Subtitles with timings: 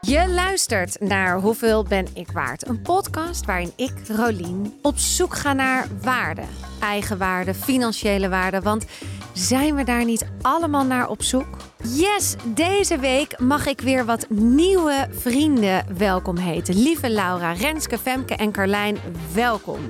[0.00, 2.68] Je luistert naar Hoeveel ben ik waard?
[2.68, 6.42] Een podcast waarin ik, Rolien, op zoek ga naar waarde.
[6.80, 8.60] Eigenwaarde, financiële waarde.
[8.60, 8.86] Want
[9.32, 11.56] zijn we daar niet allemaal naar op zoek?
[11.82, 16.82] Yes, deze week mag ik weer wat nieuwe vrienden welkom heten.
[16.82, 18.98] Lieve Laura, Renske, Femke en Carlijn,
[19.34, 19.80] welkom.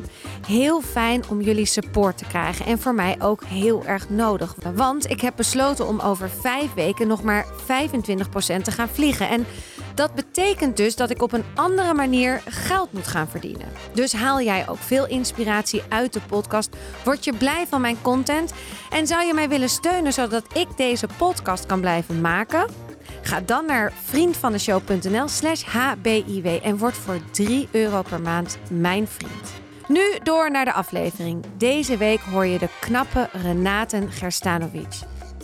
[0.47, 4.55] Heel fijn om jullie support te krijgen en voor mij ook heel erg nodig.
[4.75, 9.29] Want ik heb besloten om over vijf weken nog maar 25% te gaan vliegen.
[9.29, 9.47] En
[9.99, 13.69] dat betekent dus dat ik op een andere manier geld moet gaan verdienen.
[13.95, 16.77] Dus haal jij ook veel inspiratie uit de podcast?
[17.05, 18.53] Word je blij van mijn content?
[18.91, 22.67] En zou je mij willen steunen zodat ik deze podcast kan blijven maken?
[23.23, 29.53] Ga dan naar vriendvandeshow.nl slash hbiw en word voor 3 euro per maand mijn vriend.
[29.89, 31.45] Nu door naar de aflevering.
[31.57, 34.99] Deze week hoor je de knappe Renaten Gerstanovic.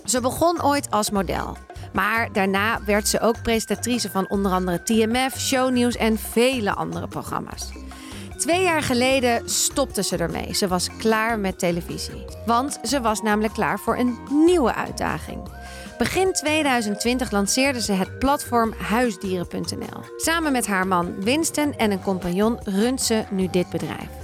[0.04, 1.56] Ze begon ooit als model.
[1.94, 7.73] Maar daarna werd ze ook presentatrice van onder andere TMF, Shownieuws en vele andere programma's.
[8.36, 10.54] Twee jaar geleden stopte ze ermee.
[10.54, 12.24] Ze was klaar met televisie.
[12.46, 15.42] Want ze was namelijk klaar voor een nieuwe uitdaging.
[15.98, 20.01] Begin 2020 lanceerde ze het platform huisdieren.nl.
[20.16, 24.23] Samen met haar man Winston en een compagnon runt ze nu dit bedrijf.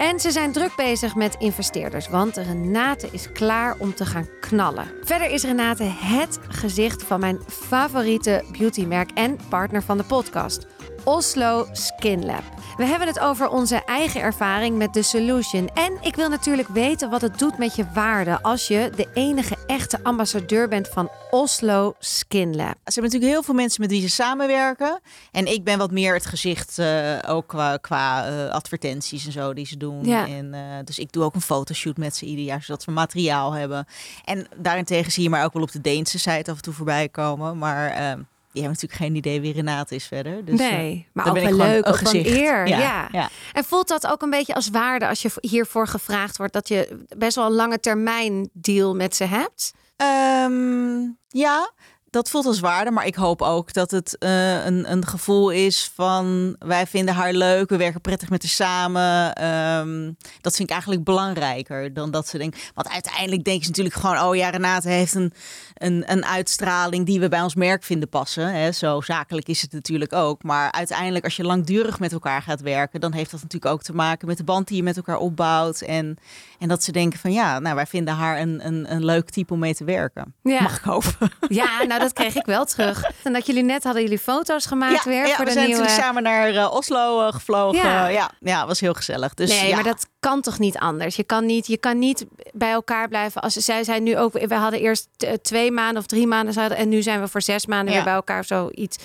[0.00, 4.90] En ze zijn druk bezig met investeerders, want Renate is klaar om te gaan knallen.
[5.02, 10.66] Verder is Renate het gezicht van mijn favoriete beautymerk en partner van de podcast,
[11.04, 12.42] Oslo Skin Lab.
[12.76, 15.68] We hebben het over onze eigen ervaring met de solution.
[15.74, 19.56] En ik wil natuurlijk weten wat het doet met je waarde als je de enige
[19.70, 22.74] echte ambassadeur bent van Oslo Skin Lab.
[22.74, 25.00] Ze hebben natuurlijk heel veel mensen met wie ze samenwerken.
[25.32, 29.52] En ik ben wat meer het gezicht, uh, ook qua, qua uh, advertenties en zo
[29.52, 30.04] die ze doen.
[30.04, 30.26] Ja.
[30.28, 33.52] En, uh, dus ik doe ook een fotoshoot met ze ieder jaar, zodat we materiaal
[33.52, 33.86] hebben.
[34.24, 37.08] En daarentegen zie je maar ook wel op de Deense site af en toe voorbij
[37.08, 37.58] komen.
[37.58, 38.20] Maar ehm,
[38.52, 40.44] die hebben natuurlijk geen idee wie Renate is verder.
[40.44, 42.36] Dus, nee, maar dan ook wel leuk, een ook wel een gezicht.
[42.40, 42.68] eer.
[42.68, 43.28] Ja, Ja, ja.
[43.52, 47.04] En voelt dat ook een beetje als waarde als je hiervoor gevraagd wordt dat je
[47.16, 49.72] best wel een lange termijn deal met ze hebt?
[49.96, 51.70] Ehm, ja,
[52.10, 52.90] dat voelt als waarde.
[52.90, 56.56] Maar ik hoop ook dat het eh, een, een gevoel is van...
[56.58, 59.34] wij vinden haar leuk, we werken prettig met haar samen.
[59.34, 62.60] Ehm, dat vind ik eigenlijk belangrijker dan dat ze denken...
[62.74, 64.20] Want uiteindelijk denken ze natuurlijk gewoon...
[64.20, 65.32] oh ja, Renate heeft een,
[65.74, 68.52] een, een uitstraling die we bij ons merk vinden passen.
[68.54, 68.72] Hè?
[68.72, 70.42] Zo zakelijk is het natuurlijk ook.
[70.42, 73.00] Maar uiteindelijk als je langdurig met elkaar gaat werken...
[73.00, 75.80] dan heeft dat natuurlijk ook te maken met de band die je met elkaar opbouwt.
[75.80, 76.18] En,
[76.58, 79.52] en dat ze denken van ja, nou wij vinden haar een, een, een leuk type
[79.52, 80.34] om mee te werken.
[80.42, 80.62] Ja.
[80.62, 81.30] Mag ik hopen.
[81.48, 83.04] Ja, nou dat kreeg ik wel terug.
[83.22, 85.80] En dat jullie net hadden jullie foto's gemaakt weer ja, voor we de zijn nieuwe.
[85.80, 87.78] natuurlijk samen naar eh, Oslo eh, gevlogen.
[87.88, 88.08] Ja.
[88.08, 88.30] Ja.
[88.40, 89.34] ja, was heel gezellig.
[89.34, 89.74] Dus Nee, ja.
[89.74, 91.16] maar dat kan toch niet anders?
[91.16, 93.42] Je kan niet, je kan niet bij elkaar blijven.
[93.42, 96.78] Als zij zijn nu ook, we hadden eerst eh, twee maanden of drie maanden zouden,
[96.78, 97.94] en nu zijn we voor zes maanden Ja.
[97.94, 98.96] weer bij elkaar of zoiets.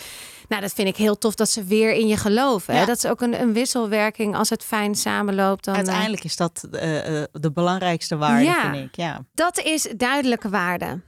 [0.48, 2.74] Nou, dat vind ik heel tof dat ze weer in je geloven.
[2.74, 2.80] Hè?
[2.80, 2.86] Ja.
[2.86, 4.36] Dat is ook een, een wisselwerking.
[4.36, 5.76] Als het fijn samenloopt, dan.
[5.76, 6.68] Uiteindelijk is dat
[7.32, 8.72] de belangrijkste waarde, Ja.
[8.72, 8.96] vind ik.
[8.96, 9.20] Ja.
[9.34, 11.00] Dat is duidelijke waarde.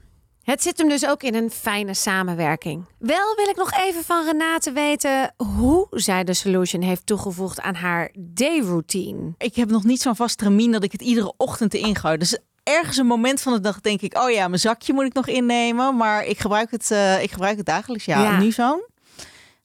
[0.47, 2.85] Het zit hem dus ook in een fijne samenwerking.
[2.97, 7.75] Wel wil ik nog even van Renate weten hoe zij de solution heeft toegevoegd aan
[7.75, 9.33] haar dayroutine.
[9.37, 12.17] Ik heb nog niet zo'n vast termijn dat ik het iedere ochtend erin gooi.
[12.17, 14.17] Dus ergens een moment van de dag denk ik...
[14.17, 15.95] oh ja, mijn zakje moet ik nog innemen.
[15.95, 18.05] Maar ik gebruik het, eh, ik gebruik het dagelijks.
[18.05, 18.39] Ja, Ja.
[18.39, 18.85] nu zo'n...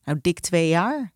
[0.04, 1.12] Nou, dik twee jaar.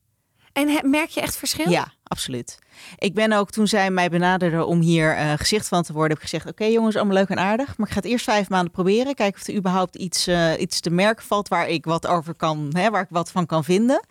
[0.53, 1.71] En merk je echt verschil?
[1.71, 2.59] Ja, absoluut.
[2.99, 6.19] Ik ben ook toen zij mij benaderde om hier eh, gezicht van te worden, heb
[6.19, 7.77] ik gezegd: Oké, jongens, allemaal leuk en aardig.
[7.77, 9.15] Maar ik ga het eerst vijf maanden proberen.
[9.15, 12.71] Kijken of er überhaupt iets, eh, iets te merken valt waar ik wat over kan,
[12.73, 14.07] hè, waar ik wat van kan vinden.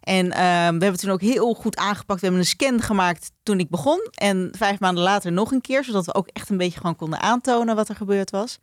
[0.00, 2.20] En ehm, we hebben toen ook heel goed aangepakt.
[2.20, 4.08] We hebben een scan gemaakt toen ik begon.
[4.14, 5.84] En vijf maanden later nog een keer.
[5.84, 8.58] Zodat we ook echt een beetje gewoon konden aantonen wat er gebeurd was.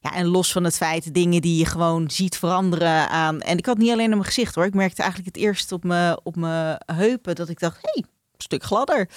[0.00, 3.40] Ja, en los van het feit, dingen die je gewoon ziet veranderen aan.
[3.40, 4.64] En ik had niet alleen aan mijn gezicht hoor.
[4.64, 6.34] Ik merkte eigenlijk het eerst op mijn, op
[6.86, 8.04] heupen dat ik dacht: hey,
[8.38, 9.08] stuk gladder.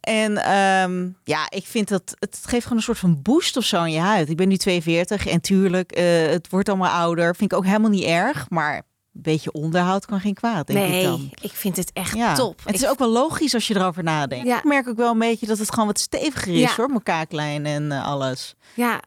[0.00, 3.82] En ehm, ja, ik vind dat het geeft gewoon een soort van boost of zo
[3.84, 4.28] in je huid.
[4.30, 7.36] Ik ben nu 42 en tuurlijk, eh, het wordt allemaal ouder.
[7.36, 8.50] Vind ik ook helemaal niet erg.
[8.50, 8.82] Maar een
[9.22, 11.30] beetje onderhoud kan geen kwaad, denk ik nee, dan.
[11.40, 12.60] ik vind het echt Ja, top.
[12.64, 14.46] het is Ik- ook wel logisch als je erover nadenkt.
[14.46, 14.56] Ja.
[14.58, 16.74] Ik merk ook wel een beetje dat het gewoon wat steviger is Ja.
[16.76, 18.54] hoor, mijn kaaklijn en eh, alles.
[18.74, 19.00] Ja.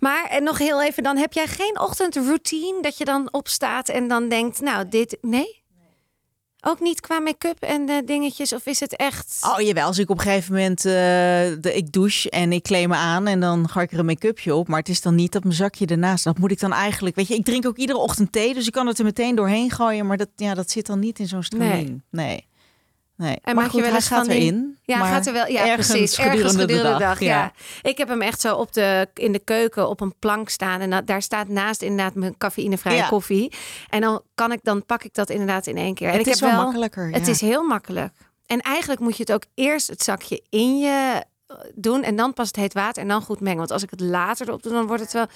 [0.00, 4.08] Maar en nog heel even, dan heb jij geen ochtendroutine dat je dan opstaat en
[4.08, 5.62] dan denkt, nou dit, nee?
[6.60, 8.52] Ook niet qua make-up en de dingetjes?
[8.52, 9.38] Of is het echt...
[9.40, 10.92] Oh jawel, als ik op een gegeven moment eh,
[11.60, 14.54] de, ik douche en ik kleed me aan en dan ga ik er een make-upje
[14.54, 14.68] op.
[14.68, 16.24] Maar het is dan niet dat mijn zakje ernaast.
[16.24, 18.72] Dat moet ik dan eigenlijk, weet je, ik drink ook iedere ochtend thee, dus ik
[18.72, 20.06] kan het er meteen doorheen gooien.
[20.06, 22.02] Maar dat, ja, dat zit dan niet in zo'n stramien.
[22.10, 22.46] Nee.
[23.16, 23.34] Nee.
[23.34, 24.77] En maar maak goed, je wel hij gaat van die- erin.
[24.88, 25.46] Ja, maar gaat er wel.
[25.46, 26.14] Ja, ergens precies.
[26.16, 27.20] gedurende Ergens de gedurende de dag, dag.
[27.20, 27.26] ja.
[27.38, 27.52] ja.
[27.82, 30.80] Ik heb hem echt zo op de, in de keuken op een plank staan.
[30.80, 33.08] En dat, daar staat naast inderdaad mijn cafeïnevrije Ja.
[33.08, 33.52] koffie.
[33.88, 36.06] En dan kan ik, dan pak ik dat inderdaad in één keer.
[36.08, 37.10] En Het ik is heb wel makkelijker.
[37.12, 37.32] Het ja.
[37.32, 38.12] is heel makkelijk.
[38.46, 42.32] En eigenlijk moet je het ook eerst het zakje in je eh, doen en dan
[42.34, 43.58] pas het heet water en dan goed mengen.
[43.58, 45.26] Want als ik het later erop doe, dan wordt het wel.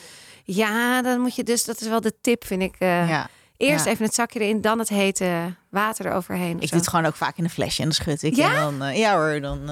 [0.45, 1.65] Ja, dan moet je dus.
[1.65, 2.75] Dat is wel de tip, vind ik.
[2.79, 3.29] eh, ja.
[3.63, 3.91] Eerst ja.
[3.91, 6.57] even het zakje erin, dan het hete water eroverheen.
[6.57, 6.69] Ik zo.
[6.69, 8.35] doe het gewoon ook vaak in een flesje en dan schud ik.
[8.35, 8.55] Ja?
[8.55, 9.69] En dan, eh, ja hoor, dan...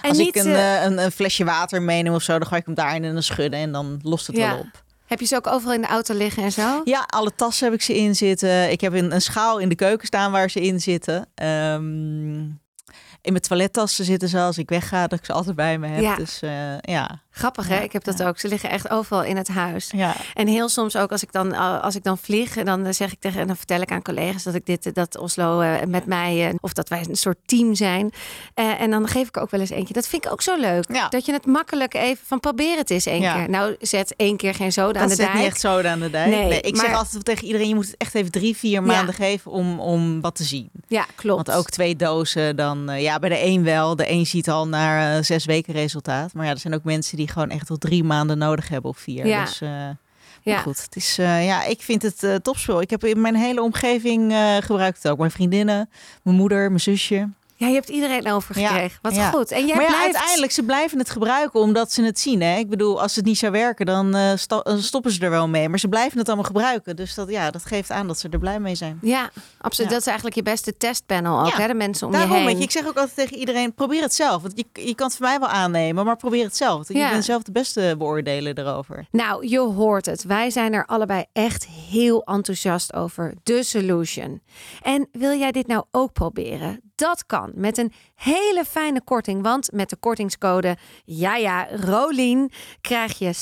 [0.00, 2.60] En als niet, ik een, eh, een, een flesje water meeneem of zo, dan gooi
[2.60, 4.48] ik hem daarin en dan schudden en dan lost het Ja.
[4.50, 4.84] wel op.
[5.06, 6.80] Heb je ze ook overal in de auto liggen en zo?
[6.84, 8.70] Ja, alle tassen heb ik ze in zitten.
[8.70, 11.28] Ik heb een, een schaal in de keuken staan waar ze in zitten.
[11.34, 12.34] Ehm,
[13.20, 16.02] in mijn toilettassen zitten ze als ik wegga, dat ik ze altijd bij me heb.
[16.02, 16.16] Ja.
[16.16, 16.40] Dus
[16.80, 17.20] ja.
[17.38, 17.74] Grappig, hè?
[17.76, 18.28] Ja, Ik heb dat ja.
[18.28, 18.38] ook.
[18.38, 19.90] Ze liggen echt overal in het huis.
[19.94, 20.14] ja.
[20.34, 23.40] En heel soms ook als ik dan, als ik dan vlieg, dan zeg ik tegen
[23.40, 26.54] en dan vertel ik aan collega's dat ik dit, dat Oslo eh, met mij, eh,
[26.60, 28.12] of dat wij een soort team zijn.
[28.54, 29.94] Eh, en dan geef ik ook wel eens eentje.
[29.94, 31.10] Dat vind ik ook zo leuk.
[31.10, 33.50] Dat je het makkelijk even van probeer het eens één keer.
[33.50, 35.34] Nou, zet één keer geen zoda aan Dat de dijk.
[35.36, 36.30] niet echt zoden aan de dijk.
[36.30, 38.82] Nee, Nee, ik maar- zeg altijd tegen iedereen, je moet het echt even drie, vier
[38.82, 40.70] maanden geven om, om wat te zien.
[40.88, 41.46] Ja, klopt.
[41.46, 43.96] Want ook twee dozen, dan ja, bij de een wel.
[43.96, 46.32] De een ziet al naar eh, zes weken resultaat.
[46.34, 48.98] Maar ja, er zijn ook mensen die gewoon echt al drie maanden nodig hebben of
[48.98, 49.26] vier.
[49.26, 49.44] Ja.
[49.44, 49.96] Dus eh, ja.
[50.44, 52.80] maar goed, het is, eh, ja, ik vind het eh topspul.
[52.80, 55.18] Ik heb in mijn hele omgeving eh gebruikt het ook.
[55.18, 55.90] Mijn vriendinnen,
[56.22, 57.28] mijn moeder, mijn zusje.
[57.56, 58.98] Ja, je hebt iedereen overgekregen.
[59.02, 59.30] Wat ja.
[59.30, 59.50] goed.
[59.50, 60.04] En jij maar ja, blijft...
[60.14, 62.42] uiteindelijk, ze blijven het gebruiken omdat ze het zien.
[62.42, 62.58] Hè?
[62.58, 65.68] Ik bedoel, als het niet zou werken, dan eh, eh, stoppen ze er wel mee.
[65.68, 66.96] Maar ze blijven het allemaal gebruiken.
[66.96, 68.98] Dus dat, ja, dat geeft aan dat ze er blij mee zijn.
[69.02, 69.30] Ja,
[69.60, 69.90] absoluut.
[69.90, 71.56] Dat is eigenlijk je beste testpanel ook, Ja.
[71.56, 71.66] hè?
[71.66, 72.46] De mensen om Daarom, je heen.
[72.46, 74.42] weet je, ik zeg ook altijd tegen iedereen, probeer het zelf.
[74.42, 76.88] Want je, je kan het voor mij wel aannemen, maar probeer het zelf.
[76.88, 79.06] Je bent zelf de beste beoordelen erover.
[79.10, 80.24] Nou, je hoort het.
[80.24, 83.34] Wij zijn er allebei echt heel enthousiast over.
[83.42, 84.42] The Solution.
[84.82, 86.80] En wil jij dit nou ook proberen?
[86.96, 89.42] Dat kan met een hele fijne korting.
[89.42, 92.50] Want met de kortingscode ja ja Rolien
[92.80, 93.34] krijg je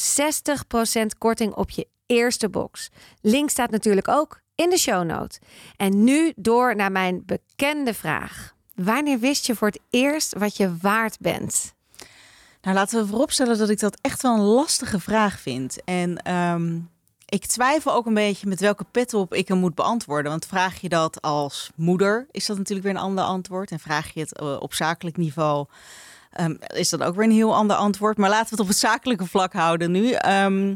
[1.04, 2.90] 60% korting op je eerste box.
[3.20, 5.38] Link staat natuurlijk ook in de show note.
[5.76, 8.54] En nu door naar mijn bekende vraag.
[8.74, 11.74] Wanneer wist je voor het eerst wat je waard bent?
[12.62, 15.84] Nou, laten we vooropstellen dat ik dat echt wel een lastige vraag vind.
[15.84, 16.78] En ehm,
[17.34, 20.30] ik twijfel ook een beetje met welke pet op ik hem moet beantwoorden.
[20.30, 23.70] Want vraag je dat als moeder, is dat natuurlijk weer een ander antwoord.
[23.70, 25.66] En vraag je het eh, op zakelijk niveau,
[26.30, 28.16] ehm, is dat ook weer een heel ander antwoord.
[28.16, 30.10] Maar laten we het op het zakelijke vlak houden nu.
[30.12, 30.74] Ehm,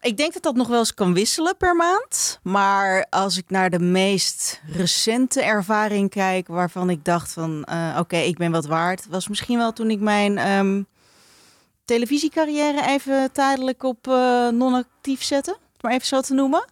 [0.00, 2.38] ik denk dat dat nog wel eens kan wisselen per maand.
[2.42, 8.16] Maar als ik naar de meest recente ervaring kijk, waarvan ik dacht van, eh, oké,
[8.16, 10.82] ik ben wat waard, was misschien wel toen ik mijn ehm,
[11.86, 16.64] televisiecarrière even tijdelijk op eh, non-actief zette, om het maar even zo te noemen.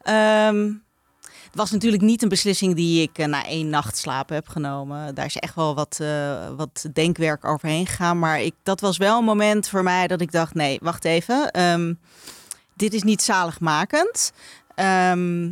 [0.00, 0.72] Ehm,
[1.20, 5.14] het was natuurlijk niet een beslissing die ik eh, na één nacht slapen heb genomen.
[5.14, 8.18] Daar is echt wel wat, eh, wat denkwerk overheen gegaan.
[8.18, 11.50] Maar ik, dat was wel een moment voor mij dat ik dacht: nee, wacht even.
[11.50, 11.94] ehm,
[12.74, 14.32] dit is niet zaligmakend.
[14.74, 15.46] Ehm,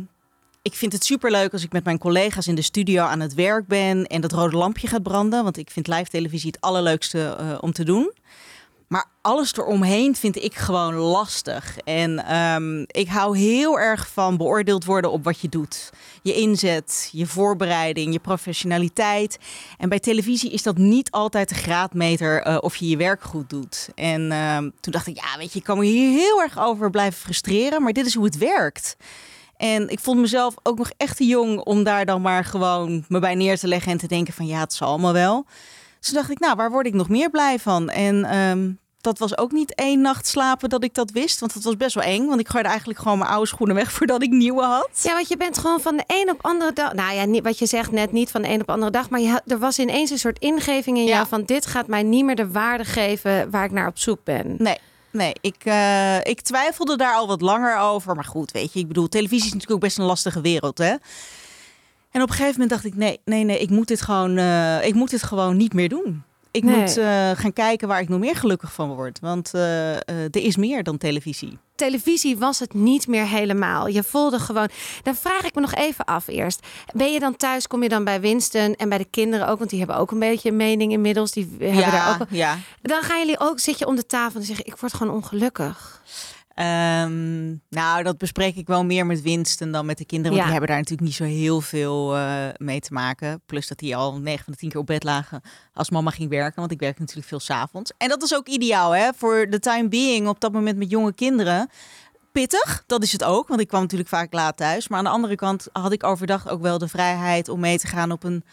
[0.61, 3.67] ik vind het superleuk als ik met mijn collega's in de studio aan het werk
[3.67, 5.43] ben en dat rode lampje gaat branden.
[5.43, 8.13] Want ik vind live televisie het allerleukste eh, om te doen.
[8.87, 11.77] Maar alles eromheen vind ik gewoon lastig.
[11.77, 15.89] En ehm, ik hou heel erg van beoordeeld worden op wat je doet.
[16.21, 19.37] Je inzet, je voorbereiding, je professionaliteit.
[19.77, 23.49] En bij televisie is dat niet altijd de graadmeter eh, of je je werk goed
[23.49, 23.89] doet.
[23.95, 26.89] En ehm, toen dacht ik, ja, weet je, ik kan me hier heel erg over
[26.89, 27.83] blijven frustreren.
[27.83, 28.97] Maar dit is hoe het werkt.
[29.57, 33.19] En ik vond mezelf ook nog echt te jong om daar dan maar gewoon me
[33.19, 35.45] bij neer te leggen en te denken van ja, het zal allemaal wel.
[35.99, 37.89] Dus dacht ik, nou, waar word ik nog meer blij van?
[37.89, 38.69] En ehm,
[39.01, 41.39] dat was ook niet één nacht slapen dat ik dat wist.
[41.39, 42.27] Want dat was best wel eng.
[42.27, 44.89] Want ik gooide eigenlijk gewoon mijn oude schoenen weg voordat ik nieuwe had.
[45.03, 46.93] Ja, want je bent gewoon van de een op andere dag.
[46.93, 49.09] Nou ja, niet, wat je zegt net niet van de een op andere dag.
[49.09, 51.09] Maar je, had- er was ineens een soort ingeving in Ja.
[51.15, 54.19] jou van dit gaat mij niet meer de waarde geven waar ik naar op zoek
[54.23, 54.55] ben.
[54.57, 54.77] Nee,
[55.11, 58.15] nee ik, eh, ik twijfelde daar al wat langer over.
[58.15, 60.95] Maar goed, weet je, ik bedoel, televisie is natuurlijk ook best een lastige wereld, hè?
[62.17, 64.85] En op een gegeven moment dacht ik, nee, nee, nee, ik moet dit gewoon, eh,
[64.87, 66.23] ik moet dit gewoon niet meer doen.
[66.51, 66.75] Ik Nee.
[66.79, 69.19] moet eh, gaan kijken waar ik nog meer gelukkig van word.
[69.19, 71.57] Want eh, er is meer dan televisie.
[71.75, 73.87] Televisie was het niet meer helemaal.
[73.87, 74.69] Je voelde gewoon.
[75.03, 76.67] Dan vraag ik me nog even af eerst.
[76.93, 77.67] Ben je dan thuis?
[77.67, 79.57] Kom je dan bij Winston en bij de kinderen ook?
[79.57, 81.31] Want die hebben ook een beetje een mening inmiddels.
[81.31, 82.27] Die hebben daar ook.
[82.29, 82.57] ja.
[82.81, 83.59] Dan gaan jullie ook.
[83.59, 86.01] Zit je om de tafel en zeggen: ik word gewoon ongelukkig.
[86.57, 90.37] Ehm, nou, dat bespreek ik wel meer met Winston dan met de kinderen.
[90.37, 90.51] Want Ja.
[90.51, 93.41] die hebben daar natuurlijk niet zo heel veel eh, mee te maken.
[93.45, 95.41] Plus dat die al 9 van de 10 keer op bed lagen
[95.73, 96.59] als mama ging werken.
[96.59, 97.91] Want ik werk natuurlijk veel s'avonds.
[97.97, 101.13] En dat is ook ideaal hè, voor de time being op dat moment met jonge
[101.13, 101.69] kinderen.
[102.31, 103.47] Pittig, dat is het ook.
[103.47, 104.87] Want ik kwam natuurlijk vaak laat thuis.
[104.87, 107.87] Maar aan de andere kant had ik overdag ook wel de vrijheid om mee te
[107.87, 108.43] gaan op een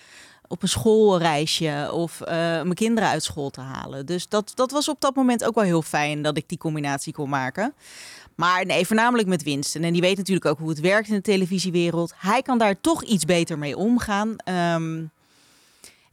[0.48, 4.06] op een schoolreisje of eh, mijn kinderen uit school te halen.
[4.06, 7.12] Dus dat, dat was op dat moment ook wel heel fijn dat ik die combinatie
[7.12, 7.74] kon maken.
[8.34, 9.84] Maar nee, voornamelijk met winsten.
[9.84, 12.12] En die weet natuurlijk ook hoe het werkt in de televisiewereld.
[12.16, 14.36] Hij kan daar toch iets beter mee omgaan.
[14.36, 15.04] Ehm,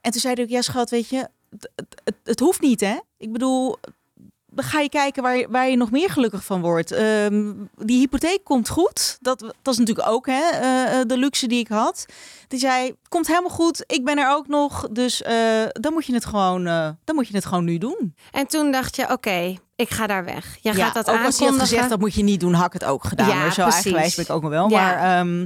[0.01, 1.27] en toen zei hij ook, ja schat, weet je,
[2.03, 2.99] het, het, hoeft niet hè.
[3.17, 3.77] Ik bedoel,
[4.55, 6.91] ga je kijken waar je, waar je nog meer gelukkig van wordt.
[6.91, 9.17] Ehm, die hypotheek komt goed.
[9.21, 12.05] Dat, dat is natuurlijk ook hè, eh, eh, de luxe die ik had.
[12.47, 13.83] Die zei, komt helemaal goed.
[13.87, 14.87] Ik ben er ook nog.
[14.91, 15.29] Dus uh,
[15.71, 16.63] dan, moet je het gewoon,
[17.03, 18.15] dan moet je het gewoon nu doen.
[18.31, 20.57] En toen dacht je, oké, ik ga daar weg.
[20.61, 21.25] Je ja, gaat dat ook aankondigen.
[21.25, 23.27] als hij had gezegd, dat moet je niet doen, had ik het ook gedaan.
[23.27, 23.51] Ja.
[23.51, 23.83] Zo precies.
[23.83, 24.69] eigenwijs ben ik ook nog wel.
[24.69, 24.75] Ja.
[24.75, 25.45] Maar ehm,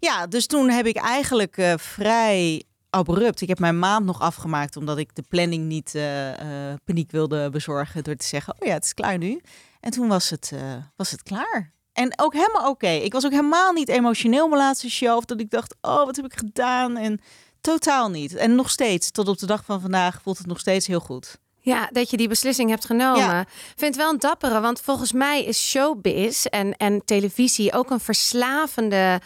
[0.00, 3.40] ja, dus toen heb ik eigenlijk eh, vrij abrupt.
[3.40, 7.50] Ik heb mijn maand nog afgemaakt omdat ik de planning niet eh, eh, paniek wilde
[7.50, 9.40] bezorgen door te zeggen: "Oh ja, het is klaar nu."
[9.80, 10.60] En toen was het, eh,
[10.96, 11.72] was het klaar.
[11.92, 12.88] En ook helemaal oké.
[12.88, 15.16] Ik was ook helemaal niet emotioneel mijn laatste show.
[15.16, 17.20] Of dat ik dacht: "Oh, wat heb ik gedaan?" En
[17.60, 18.34] totaal niet.
[18.34, 21.38] En nog steeds, tot op de dag van vandaag, voelt het nog steeds heel goed.
[21.62, 23.20] Ja, dat je die beslissing hebt genomen.
[23.20, 23.46] Ja.
[23.76, 29.20] Vind wel een dappere, want volgens mij is showbiz en, en televisie ook een verslavende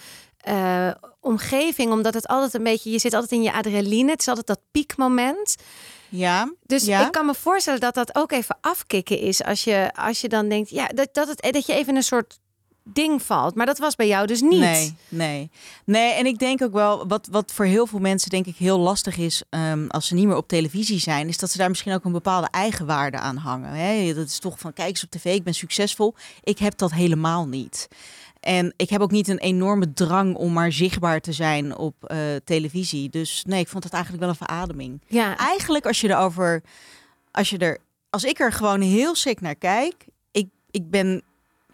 [1.24, 1.92] omgeving.
[1.92, 4.10] Omdat het altijd een beetje, je zit altijd in je adrenaline.
[4.10, 5.56] Het is altijd dat piekmoment.
[6.08, 7.06] Ja, Dus ja.
[7.06, 9.42] ik kan me voorstellen dat dat ook even afkicken is.
[9.42, 12.38] Als je, als je dan denkt, ja, dat, dat, het, dat je even een soort
[12.84, 13.54] ding valt.
[13.54, 14.60] Maar dat was bij jou dus niet.
[14.60, 15.50] Nee, nee.
[15.84, 18.78] Nee, en ik denk ook wel, wat, wat voor heel veel mensen denk ik heel
[18.78, 21.92] lastig is ehm, als ze niet meer op televisie zijn, is dat ze daar misschien
[21.92, 23.70] ook een bepaalde eigenwaarde aan hangen.
[23.70, 24.14] Hè?
[24.14, 26.14] Dat is toch van, kijk eens op tv, ik ben succesvol.
[26.42, 27.88] Ik heb dat helemaal niet.
[28.44, 32.18] En ik heb ook niet een enorme drang om maar zichtbaar te zijn op eh,
[32.44, 33.10] televisie.
[33.10, 35.02] Dus nee, ik vond het eigenlijk wel een verademing.
[35.06, 36.62] Ja, Eigenlijk als je erover,
[37.30, 37.78] als je er,
[38.10, 39.94] als ik er gewoon heel sick naar kijk,
[40.30, 41.22] ik, ik ben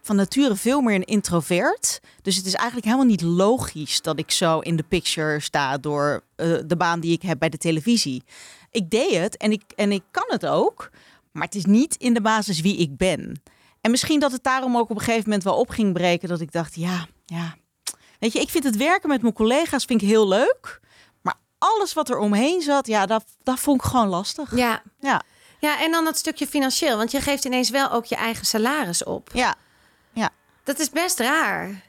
[0.03, 2.01] van nature veel meer een introvert.
[2.23, 6.23] Dus het is eigenlijk helemaal niet logisch dat ik zo in de picture sta door
[6.37, 8.23] eh, de baan die ik heb bij de televisie.
[8.71, 10.91] Ik deed het en ik, en ik kan het ook,
[11.33, 13.43] maar het is niet in de basis wie ik ben.
[13.81, 16.41] En misschien dat het daarom ook op een gegeven moment wel op ging breken dat
[16.41, 17.55] ik dacht, ja, ja.
[18.19, 20.81] Weet je, ik vind het werken met mijn collega's vind ik heel leuk.
[21.23, 24.57] Maar alles wat er omheen zat, ja, dat, dat vond ik gewoon lastig.
[24.57, 24.83] ja.
[25.01, 25.23] Ja,
[25.59, 26.97] ja, en dan dat stukje financieel.
[26.97, 29.31] Want je geeft ineens wel ook je eigen salaris op.
[29.33, 29.55] ja.
[30.65, 31.83] Dat is best raar.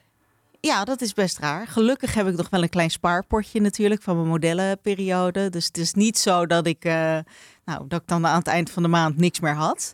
[0.59, 1.67] Ja, dat is best raar.
[1.67, 5.49] Gelukkig heb ik nog wel een klein spaarpotje natuurlijk van mijn modellenperiode.
[5.49, 7.17] Dus het is niet zo dat ik, eh,
[7.65, 9.93] nou, dat ik dan aan het eind van de maand niks meer had.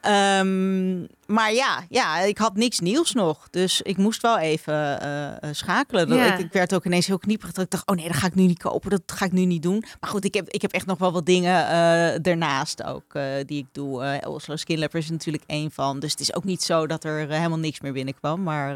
[0.00, 3.48] Ehm, maar ja, ja, ik had niks nieuws nog.
[3.50, 6.14] Dus ik moest wel even eh, eh, schakelen.
[6.14, 6.32] Ja.
[6.32, 7.52] Ik, ik werd ook ineens heel knieperig.
[7.54, 8.90] Dat ik dacht, oh nee, dat ga ik nu niet kopen.
[8.90, 9.84] Dat ga ik nu niet doen.
[10.00, 13.12] Maar goed, ik heb, ik heb echt nog wel wat dingen eh daarnaast ook
[13.46, 14.20] die ik doe.
[14.26, 16.00] Oslo Skin is natuurlijk één van.
[16.00, 18.42] Dus het is ook niet zo dat er helemaal niks meer binnenkwam.
[18.42, 18.74] Maar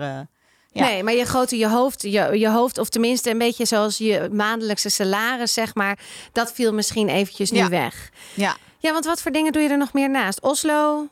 [0.73, 0.85] Ja.
[0.85, 4.29] Nee, maar je grote je hoofd, je, je hoofd, of tenminste een beetje zoals je
[4.33, 5.99] maandelijkse salaris, zeg maar,
[6.33, 7.69] dat viel misschien eventjes nu Ja.
[7.69, 8.11] weg.
[8.35, 10.41] ja, Ja, want wat voor dingen doe je er nog meer naast?
[10.41, 11.09] Oslo?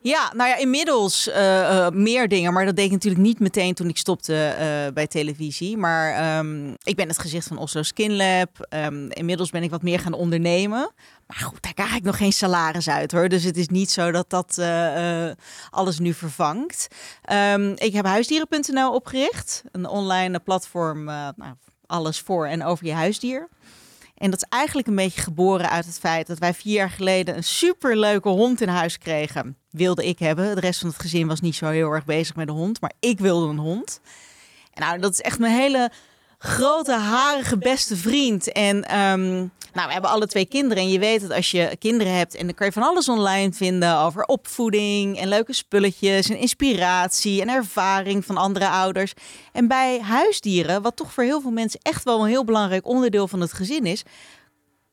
[0.00, 2.52] Ja, nou ja, inmiddels eh, eh, meer dingen.
[2.52, 5.76] Maar dat deed ik natuurlijk niet meteen toen ik stopte eh, bij televisie.
[5.76, 8.66] Maar ehm, ik ben het gezicht van Oslo Skin Lab.
[8.68, 10.92] Ehm, inmiddels ben ik wat meer gaan ondernemen.
[11.26, 13.28] Maar goed, daar krijg ik nog geen salaris uit hoor.
[13.28, 14.60] Dus het is niet zo dat dat
[15.70, 16.88] alles nu vervangt.
[17.22, 19.62] Ehm, ik heb huisdieren.nl opgericht.
[19.72, 21.54] Een online platform, nou,
[21.86, 23.48] alles voor en over je huisdier.
[24.20, 27.36] En dat is eigenlijk een beetje geboren uit het feit dat wij vier jaar geleden
[27.36, 29.56] een superleuke hond in huis kregen.
[29.70, 30.54] Wilde ik hebben.
[30.54, 32.92] De rest van het gezin was niet zo heel erg bezig met de hond, maar
[32.98, 34.00] ik wilde een hond.
[34.74, 35.90] En nou, dat is echt mijn hele
[36.38, 38.52] grote, harige beste vriend.
[38.52, 40.82] En ehm, nou, we hebben alle twee kinderen.
[40.82, 43.52] En je weet dat als je kinderen hebt, en dan kan je van alles online
[43.52, 49.12] vinden over opvoeding en leuke spulletjes en inspiratie en ervaring van andere ouders.
[49.52, 53.28] En bij huisdieren, wat toch voor heel veel mensen echt wel een heel belangrijk onderdeel
[53.28, 54.02] van het gezin is,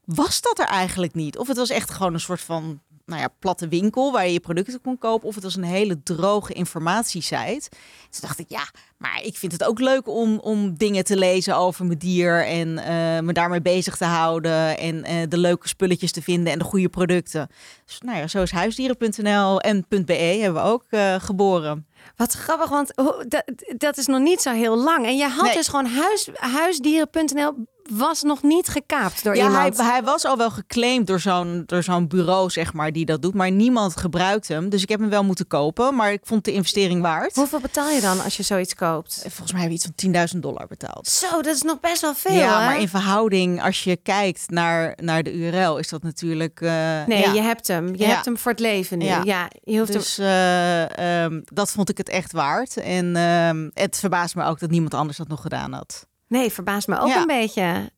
[0.05, 1.37] was dat er eigenlijk niet.
[1.37, 4.39] Of het was echt gewoon een soort van nou ja, platte winkel waar je je
[4.39, 5.27] producten kon kopen.
[5.27, 7.69] Of het was een hele droge informatiesite.
[8.09, 11.57] Toen dacht ik, ja, maar ik vind het ook leuk om, om dingen te lezen
[11.57, 12.45] over mijn dier.
[12.45, 14.77] En eh, me daarmee bezig te houden.
[14.77, 17.49] En eh, de leuke spulletjes te vinden en de goede producten.
[17.85, 21.87] Dus nou ja, zo is huisdieren.nl en .be hebben we ook eh, geboren.
[22.15, 23.43] Wat grappig, want hoe- dat,
[23.77, 25.05] dat is nog niet zo heel lang.
[25.05, 25.53] En je had Nee.
[25.55, 27.53] dus gewoon huis, huisdieren.nl
[27.89, 29.77] was nog niet gekaapt door Ja, hij, iemand.
[29.91, 33.33] hij was al wel geclaimd door zo'n door zo'n bureau, zeg maar, die dat doet.
[33.33, 34.69] Maar niemand gebruikt hem.
[34.69, 35.95] Dus ik heb hem wel moeten kopen.
[35.95, 37.35] Maar ik vond de investering waard.
[37.35, 39.13] Hoeveel betaal je dan als je zoiets koopt?
[39.21, 41.07] Volgens mij hebben we iets van 10.000 dollar betaald.
[41.07, 42.33] Zo, dat is nog best wel veel.
[42.33, 42.65] ja, hè?
[42.65, 46.61] maar in verhouding, als je kijkt naar, naar de URL, is dat natuurlijk.
[46.61, 46.71] eh,
[47.05, 47.33] Nee, ja.
[47.33, 47.87] je hebt hem.
[47.87, 48.07] Je Ja.
[48.07, 49.05] hebt hem voor het leven nu.
[49.05, 49.97] Ja, je hoeft hem...
[49.97, 52.77] Dus eh, ehm, dat vond ik het echt waard.
[52.77, 56.07] En ehm, het verbaast me ook dat niemand anders dat nog gedaan had.
[56.29, 57.17] Nee, verbaast me ook Ja.
[57.21, 57.91] een beetje.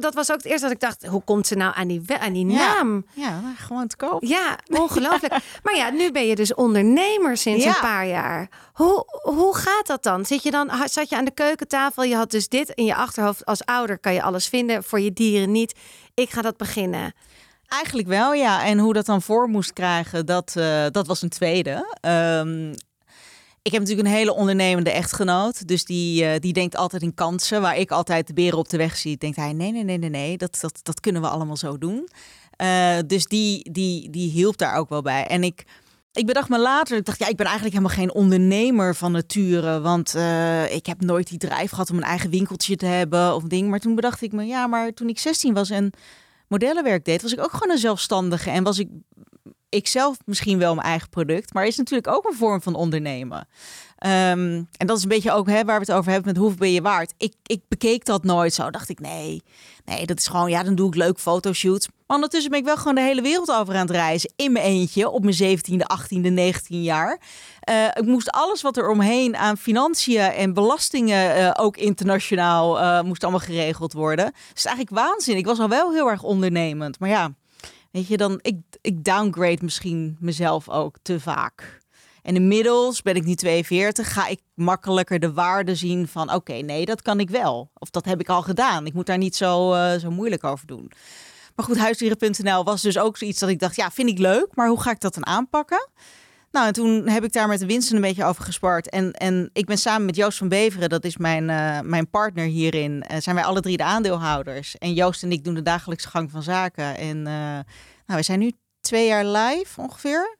[0.00, 2.32] Dat, was ook het eerste dat ik dacht, hoe komt ze nou aan die, aan
[2.32, 3.06] die naam?
[3.14, 4.24] Ja, nou, gewoon te koop.
[4.24, 5.36] Ja, ongelooflijk.
[5.62, 8.48] maar ja, nu ben je dus ondernemer sinds een paar jaar.
[8.72, 10.24] Hoe, hoe gaat dat dan?
[10.24, 10.70] Zit je dan?
[10.84, 12.02] Zat je aan de keukentafel?
[12.02, 13.44] Je had dus dit in je achterhoofd.
[13.44, 15.74] Als ouder kan je alles vinden, voor je dieren niet.
[16.14, 17.14] Ik ga dat beginnen.
[17.66, 18.64] Eigenlijk wel, ja.
[18.64, 21.96] En hoe dat dan voor moest krijgen, dat, eh, dat was een tweede.
[22.00, 22.74] Ehm,
[23.66, 25.68] ik heb natuurlijk een hele ondernemende echtgenoot.
[25.68, 27.60] Dus die, eh, die denkt altijd in kansen.
[27.60, 30.10] Waar ik altijd de beren op de weg zie, denkt hij: nee, nee, nee, nee,
[30.10, 30.36] nee.
[30.36, 32.08] Dat, dat, dat kunnen we allemaal zo doen.
[32.50, 35.26] Eh, dus die, die, die hielp daar ook wel bij.
[35.26, 35.64] En ik,
[36.12, 39.80] ik bedacht me later, ik dacht, ja, ik ben eigenlijk helemaal geen ondernemer van nature.
[39.80, 43.42] Want eh, ik heb nooit die drijf gehad om een eigen winkeltje te hebben of
[43.42, 43.68] ding.
[43.68, 45.90] Maar toen bedacht ik me, ja, maar toen ik 16 was en
[46.48, 48.50] modellenwerk deed, was ik ook gewoon een zelfstandige.
[48.50, 48.88] En was ik,
[49.68, 53.48] ik zelf misschien wel mijn eigen product, maar is natuurlijk ook een vorm van ondernemen.
[53.96, 56.58] Ehm, en dat is een beetje ook hè, waar we het over hebben met hoeveel
[56.58, 57.14] ben je waard.
[57.16, 58.70] Ik, ik bekeek dat nooit zo.
[58.70, 59.42] Dacht ik, nee,
[59.84, 61.88] nee, dat is gewoon, ja, dan doe ik leuk fotoshoots.
[62.06, 64.32] Maar ondertussen ben ik wel gewoon de hele wereld over aan het reizen.
[64.36, 67.20] In mijn eentje, op mijn 17e, 18e, 19 jaar.
[67.60, 73.02] Eh, ik moest alles wat er omheen aan financiën en belastingen, eh, ook internationaal, eh,
[73.02, 74.32] moest allemaal geregeld worden.
[74.52, 75.36] Dus eigenlijk waanzin.
[75.36, 76.98] Ik was al wel heel erg ondernemend.
[76.98, 77.34] Maar ja,
[77.96, 81.80] weet je, dan, ik, ik downgrade misschien mezelf ook te vaak.
[82.22, 86.84] En inmiddels ben ik nu 42, ga ik makkelijker de waarde zien van oké, nee,
[86.84, 87.70] dat kan ik wel.
[87.74, 88.86] Of dat heb ik al gedaan.
[88.86, 90.92] Ik moet daar niet zo, eh, zo moeilijk over doen.
[91.54, 94.68] Maar goed, huisdieren.nl was dus ook zoiets dat ik dacht, ja, vind ik leuk, maar
[94.68, 95.88] hoe ga ik dat dan aanpakken?
[96.50, 98.90] Nou, en toen heb ik daar met de winsten een beetje over gespart.
[98.90, 102.44] En, en ik ben samen met Joost van Beveren, dat is mijn, eh, mijn partner
[102.44, 104.78] hierin, eh, zijn wij alle drie de aandeelhouders.
[104.78, 106.96] En Joost en ik doen de dagelijkse gang van zaken.
[106.96, 107.32] En eh,
[108.06, 110.38] nou, we zijn nu twee jaar live ongeveer.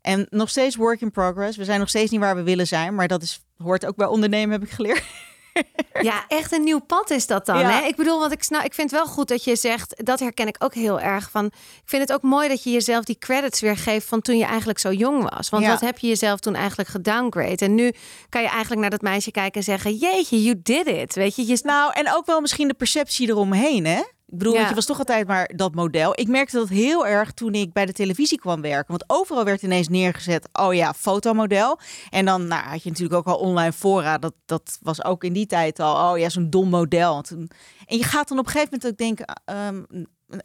[0.00, 1.56] En nog steeds work in progress.
[1.56, 4.06] We zijn nog steeds niet waar we willen zijn, maar dat is, hoort ook bij
[4.06, 5.04] ondernemen, heb ik geleerd.
[6.02, 7.58] Ja, echt een nieuw pad is dat dan.
[7.58, 7.70] Ja.
[7.70, 7.86] Hè?
[7.86, 10.56] Ik bedoel, want ik, snap, ik vind wel goed dat je zegt, dat herken ik
[10.58, 11.44] ook heel erg van.
[11.46, 11.52] Ik
[11.84, 14.78] vind het ook mooi dat je jezelf die credits weer geeft van toen je eigenlijk
[14.78, 15.48] zo jong was.
[15.48, 15.70] Want Ja.
[15.70, 17.64] wat heb je jezelf toen eigenlijk gedowngrade?
[17.64, 17.92] En nu
[18.28, 21.14] kan je eigenlijk naar dat meisje kijken en zeggen: Jeetje, you did it.
[21.14, 24.02] Weet je, je Nou, en ook wel misschien de perceptie eromheen, hè?
[24.32, 24.68] Ik bedoel, Ja.
[24.68, 26.12] je was toch altijd maar dat model.
[26.20, 28.86] Ik merkte dat heel erg toen ik bij de televisie kwam werken.
[28.90, 31.78] Want overal werd ineens neergezet, oh ja, fotomodel.
[32.10, 34.18] En dan nou, had je natuurlijk ook al online fora.
[34.18, 37.16] Dat, dat was ook in die tijd al, oh ja, zo'n dom model.
[37.16, 37.50] En, toen-
[37.86, 39.82] en je gaat dan op een gegeven moment ook denken, ehm,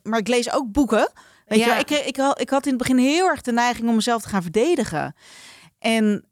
[0.03, 1.11] maar ik lees ook boeken.
[1.45, 1.73] Weet Ja.
[1.75, 4.29] je, ik, ik, ik had in het begin heel erg de neiging om mezelf te
[4.29, 5.15] gaan verdedigen.
[5.79, 6.25] En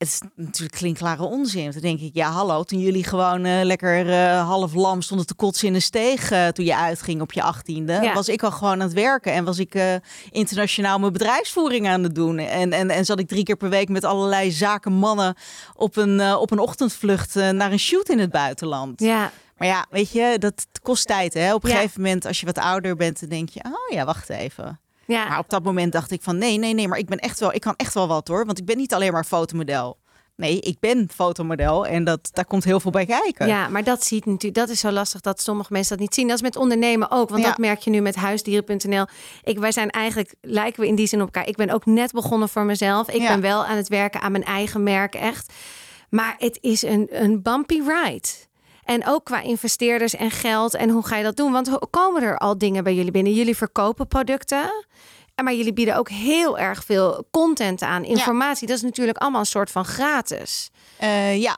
[0.00, 1.70] het is natuurlijk klinkklare onzin.
[1.70, 5.34] Dan denk ik, ja hallo, toen jullie gewoon eh, lekker eh, half lam stonden te
[5.34, 8.14] kotsen in een steeg eh, toen je uitging op je achttiende, Ja.
[8.14, 9.78] was ik al gewoon aan het werken en was ik
[10.30, 12.38] internationaal mijn bedrijfsvoering aan het doen.
[12.38, 15.34] En, en, en zat ik drie keer per week met allerlei zakenmannen
[15.74, 19.00] op een, op een ochtendvlucht naar een shoot in het buitenland.
[19.00, 21.34] Ja, Maar ja, weet je, dat kost tijd.
[21.34, 21.54] Hè?
[21.54, 21.76] Op een Ja.
[21.76, 24.80] gegeven moment, als je wat ouder bent, dan denk je, oh ja, wacht even.
[25.10, 25.28] Ja.
[25.28, 27.54] Maar op dat moment dacht ik van nee, nee, nee, maar ik ben echt wel,
[27.54, 28.46] ik kan echt wel wat hoor.
[28.46, 29.98] Want ik ben niet alleen maar fotomodel.
[30.36, 33.46] Nee, ik ben fotomodel en dat, daar komt heel veel bij kijken.
[33.46, 36.26] Ja, maar dat ziet natuurlijk, dat is zo lastig dat sommige mensen dat niet zien.
[36.26, 37.48] Dat is met ondernemen ook, want Ja.
[37.48, 39.06] dat merk je nu met huisdieren.nl.
[39.42, 41.48] Ik, wij zijn eigenlijk, lijken we in die zin op elkaar.
[41.48, 43.10] Ik ben ook net begonnen voor mezelf.
[43.10, 43.28] Ik Ja.
[43.28, 45.52] ben wel aan het werken aan mijn eigen merk, echt.
[46.10, 48.28] Maar het is een, een bumpy ride.
[48.90, 50.74] En ook qua investeerders en geld.
[50.74, 51.52] En hoe ga je dat doen?
[51.52, 53.32] Want komen er al dingen bij jullie binnen?
[53.32, 54.86] Jullie verkopen producten.
[55.34, 58.66] En Maar jullie bieden ook heel erg veel content aan, informatie.
[58.66, 60.70] Dat is natuurlijk allemaal een soort van gratis.
[60.96, 61.56] Eh, ja.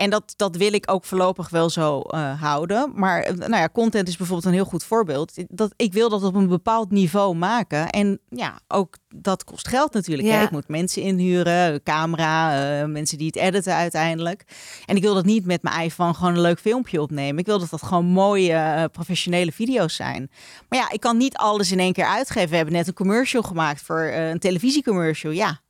[0.00, 2.92] En dat, dat wil ik ook voorlopig wel zo eh, houden.
[2.94, 5.32] Maar eh, nou ja, content is bijvoorbeeld een heel goed voorbeeld.
[5.48, 7.90] Dat, ik wil dat op een bepaald niveau maken.
[7.90, 10.28] En ja, ook dat kost geld natuurlijk.
[10.28, 10.34] Ja.
[10.34, 10.44] Hè?
[10.44, 14.44] Ik moet mensen inhuren, camera, eh, mensen die het editen uiteindelijk.
[14.86, 17.38] En ik wil dat niet met mijn iPhone gewoon een leuk filmpje opnemen.
[17.38, 20.30] Ik wil dat dat gewoon mooie, professionele video's zijn.
[20.68, 22.50] Maar ja, ik kan niet alles in één keer uitgeven.
[22.50, 25.32] We hebben net een commercial gemaakt voor een televisiecommercial.
[25.32, 25.60] Ja,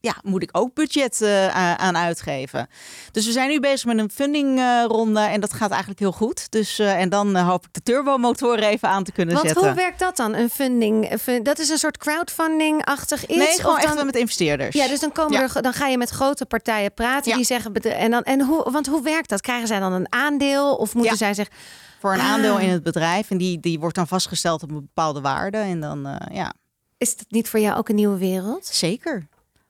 [0.00, 2.68] ja, moet ik ook budget eh, aan uitgeven.
[3.12, 6.50] Dus we zijn nu bezig met een fundingronde en dat gaat eigenlijk heel goed.
[6.50, 9.66] Dus en en dan eh, hoop ik de turbomotoren even aan te kunnen Want zetten.
[9.66, 10.34] hoe werkt dat dan?
[10.34, 11.08] Een funding?
[11.42, 13.38] Dat is een soort crowdfunding-achtig iets?
[13.38, 14.06] nee, gewoon Of echt dan...
[14.06, 14.74] met investeerders.
[14.74, 15.42] Ja, dus dan, komen Ja.
[15.54, 17.36] er, dan ga je met grote partijen praten Ja.
[17.36, 17.74] die zeggen.
[17.74, 19.40] En, dan, en hoe, want hoe werkt dat?
[19.40, 20.74] Krijgen zij dan een aandeel?
[20.74, 21.18] Of moeten Ja.
[21.18, 21.54] zij zeggen.
[22.00, 22.26] voor een Ah.
[22.30, 25.80] aandeel in het bedrijf en die, die wordt dan vastgesteld op een bepaalde waarde en
[25.80, 26.52] dan eh, ja,
[26.98, 28.66] Is dat niet voor jou ook een nieuwe wereld?
[28.66, 29.26] zeker.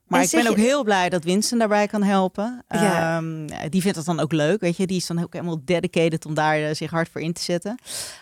[0.09, 2.65] Maar ik ben ook je- heel blij dat Winston daarbij kan helpen.
[2.69, 3.17] Ja.
[3.17, 4.87] Ehm, die vindt dat dan ook leuk, weet je.
[4.87, 7.79] Die is dan ook helemaal dedicated om daar eh, zich hard voor in te zetten.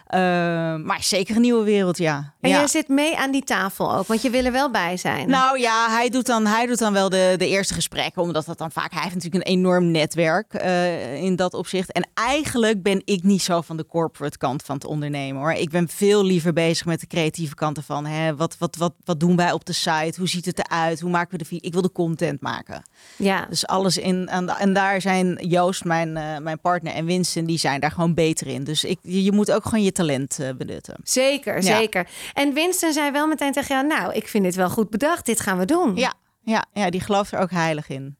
[0.07, 2.33] Ehm, maar zeker een nieuwe wereld, ja.
[2.41, 2.57] En ja.
[2.57, 5.29] jij zit mee aan die tafel ook, want je wil er wel bij zijn.
[5.29, 8.59] Nou ja, hij doet dan, hij doet dan wel de, de eerste gesprekken, omdat dat
[8.59, 8.93] dan vaak.
[8.93, 11.93] Hij heeft natuurlijk een enorm netwerk eh, in dat opzicht.
[11.93, 15.53] En eigenlijk ben ik niet zo van de corporate kant van het ondernemen hoor.
[15.53, 18.07] Ik ben veel liever bezig met de creatieve kant ervan.
[18.07, 18.37] Hè?
[18.37, 20.15] Wat, wat, wat, wat doen wij op de site?
[20.19, 21.01] Hoe ziet het eruit?
[21.01, 21.69] Hoe maken we de video?
[21.69, 22.83] Ik wil de content maken.
[23.17, 23.47] ja.
[23.49, 24.29] Dus alles in.
[24.29, 28.15] En, en daar zijn Joost, mijn, eh, mijn partner, en Winston, die zijn daar gewoon
[28.15, 28.65] beter in.
[28.65, 30.97] Dus ik, je moet ook gewoon je talent eh, benutten.
[31.03, 31.77] Zeker, Ja.
[31.79, 32.09] zeker.
[32.35, 35.41] En Winston zei wel meteen tegen jou, nou, ik vind dit wel goed bedacht, dit
[35.41, 35.97] gaan we doen.
[35.97, 38.17] Ja, ja, ja, die gelooft er ook heilig in.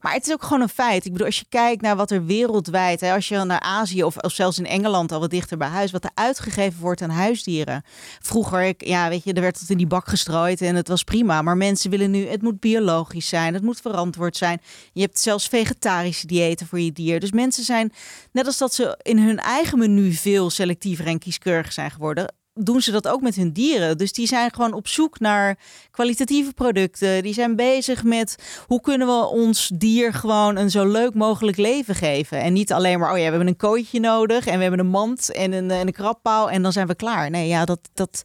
[0.00, 1.04] Maar het is ook gewoon een feit.
[1.04, 4.16] Ik bedoel, als je kijkt naar wat er wereldwijd, hè, als je naar Azië of,
[4.16, 7.84] of zelfs in Engeland al wat dichter bij huis, wat er uitgegeven wordt aan huisdieren.
[8.20, 11.42] Vroeger, ja, weet je, er werd het in die bak gestrooid en het was prima.
[11.42, 14.60] Maar mensen willen nu, het moet biologisch zijn, het moet verantwoord zijn.
[14.92, 17.20] Je hebt zelfs vegetarische diëten voor je dier.
[17.20, 17.92] Dus mensen zijn,
[18.32, 22.80] net als dat ze in hun eigen menu veel selectiever en kieskeuriger zijn geworden, doen
[22.80, 23.98] ze dat ook met hun dieren.
[23.98, 25.58] Dus die zijn gewoon op zoek naar
[25.90, 27.22] kwalitatieve producten.
[27.22, 31.94] Die zijn bezig met hoe kunnen we ons dier gewoon een zo leuk mogelijk leven
[31.94, 32.40] geven.
[32.40, 34.86] En niet alleen maar, oh ja, we hebben een kooitje nodig en we hebben een
[34.86, 37.30] mand en een, en een krabpaal en dan zijn we klaar.
[37.30, 38.22] Nee, ja, dat, dat,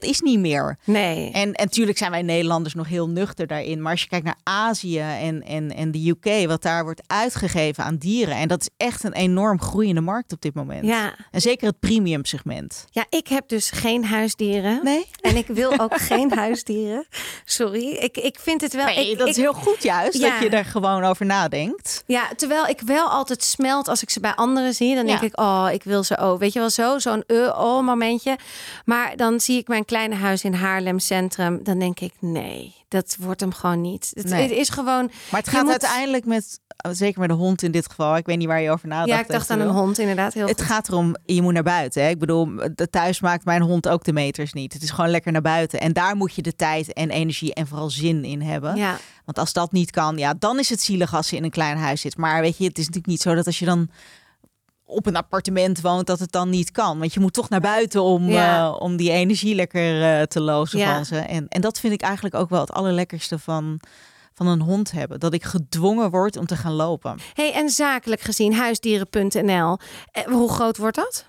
[0.00, 0.78] dat is niet meer.
[0.84, 1.30] Nee.
[1.32, 3.82] En, en natuurlijk zijn wij Nederlanders nog heel nuchter daarin.
[3.82, 7.84] Maar als je kijkt naar Azië en, en, en de UK, wat daar wordt uitgegeven
[7.84, 8.34] aan dieren.
[8.36, 10.84] En dat is echt een enorm groeiende markt op dit moment.
[10.86, 11.14] Ja.
[11.30, 12.84] En zeker het premium segment.
[12.90, 14.80] ja, ik heb dus geen huisdieren.
[14.82, 15.06] Nee?
[15.20, 17.06] En ik wil ook geen huisdieren.
[17.44, 18.84] Sorry, ik, ik vind het wel...
[18.84, 20.30] Nee, ik, dat ik- is heel goed juist, Ja.
[20.30, 22.02] dat je er gewoon over nadenkt.
[22.06, 24.94] Ja, terwijl ik wel altijd smelt als ik ze bij anderen zie.
[24.94, 26.38] Dan denk ik, oh, ik wil ze ook.
[26.38, 28.38] Weet je wel zo, zo'n uh, oh momentje.
[28.84, 31.60] Maar dan zie ik mijn kleine huis in Haarlem Centrum.
[31.62, 34.10] Dan denk ik, nee, dat wordt hem gewoon niet.
[34.14, 34.42] Het, Nee.
[34.42, 35.10] het is gewoon...
[35.30, 38.26] Maar het Je gaat moet- uiteindelijk met, zeker met de hond in dit geval, ik
[38.26, 39.08] weet niet waar je over nadacht.
[39.08, 40.34] ja, ik dacht aan een hond inderdaad.
[40.34, 40.70] Heel Het goed.
[40.70, 42.02] gaat erom, je moet naar buiten.
[42.02, 42.08] Hè?
[42.08, 44.72] Ik bedoel, de thuis maakt mijn hond ook de meters niet.
[44.72, 45.80] Het is gewoon lekker naar buiten.
[45.80, 48.76] En daar moet je de tijd en energie en vooral zin in hebben.
[48.76, 51.50] Ja, Want als dat niet kan, ja, dan is het zielig als ze in een
[51.50, 52.16] klein huis zit.
[52.16, 53.88] Maar weet je, het is natuurlijk niet zo dat als je dan
[54.86, 56.98] op een appartement woont, dat het dan niet kan.
[56.98, 58.66] Want je moet toch naar buiten om, Ja.
[58.66, 60.94] eh, om die energie lekker eh, te lozen Ja.
[60.94, 61.16] van ze.
[61.16, 63.80] En, en dat vind ik eigenlijk ook wel het allerlekkerste van,
[64.34, 65.20] van een hond hebben.
[65.20, 67.18] Dat ik gedwongen word om te gaan lopen.
[67.34, 69.78] hey, en zakelijk gezien, huisdieren.nl.
[70.12, 71.24] Eh, hoe groot wordt dat?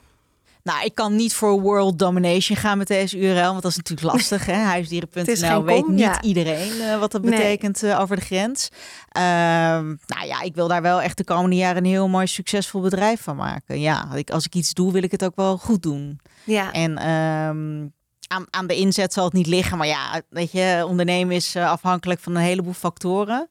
[0.66, 4.08] Nou, ik kan niet voor world domination gaan met deze URL, want dat is natuurlijk
[4.14, 4.46] lastig.
[4.46, 4.54] Hè?
[4.54, 6.22] Huisdieren.nl weet kom, niet ja.
[6.22, 7.32] iedereen eh, wat dat Nee.
[7.32, 8.70] betekent eh, over de grens.
[9.10, 12.82] Ehm, nou ja, ik wil daar wel echt de komende jaren een heel mooi succesvol
[12.82, 13.80] bedrijf van maken.
[13.80, 16.20] Ja, ik, als ik iets doe, wil ik het ook wel goed doen.
[16.44, 17.88] Ja, En ehm,
[18.28, 21.70] aan, aan de inzet zal het niet liggen, maar ja, weet je, ondernemen is eh,
[21.72, 23.50] afhankelijk van een heleboel factoren.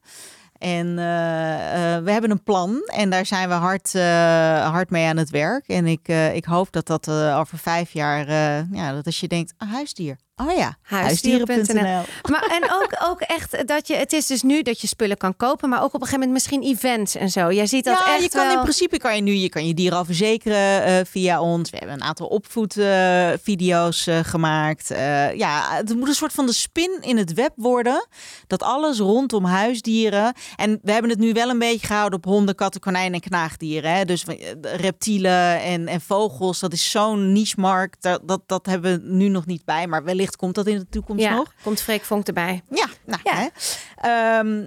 [0.57, 5.07] En eh, eh, we hebben een plan en daar zijn we hard, eh, hard mee
[5.07, 5.67] aan het werk.
[5.67, 8.29] En ik, ik hoop dat dat over vijf jaar,
[8.71, 10.17] ja, dat als je denkt, huisdier.
[10.41, 12.01] Oh ja, Huisdieren.nl.
[12.29, 15.35] maar en ook, ook echt dat je, het is dus nu dat je spullen kan
[15.35, 17.51] kopen, maar ook op een gegeven moment misschien events en zo.
[17.51, 19.67] Jij ziet dat ja, echt je kan wel- in principe kan je nu je kan
[19.67, 21.69] je dier al verzekeren eh, via ons.
[21.69, 24.91] We hebben een aantal opvoedvideo's eh, gemaakt.
[24.91, 28.07] Eh, ja, het moet een soort van de spin in het web worden.
[28.47, 30.33] Dat alles rondom huisdieren.
[30.55, 33.91] En we hebben het nu wel een beetje gehouden op honden, katten, konijnen en knaagdieren.
[33.95, 34.05] Hè?
[34.05, 34.25] Dus
[34.61, 36.59] reptielen en, en vogels.
[36.59, 38.01] Dat is zo'n niche markt.
[38.01, 39.87] Dat, dat, dat hebben we nu nog niet bij.
[39.87, 41.53] Maar wellicht komt dat in de toekomst ja, nog.
[41.63, 42.63] komt Freek Vonk erbij.
[42.69, 43.33] Ja, nou, Ja.
[43.35, 43.47] Hè?
[43.95, 44.65] Ehm,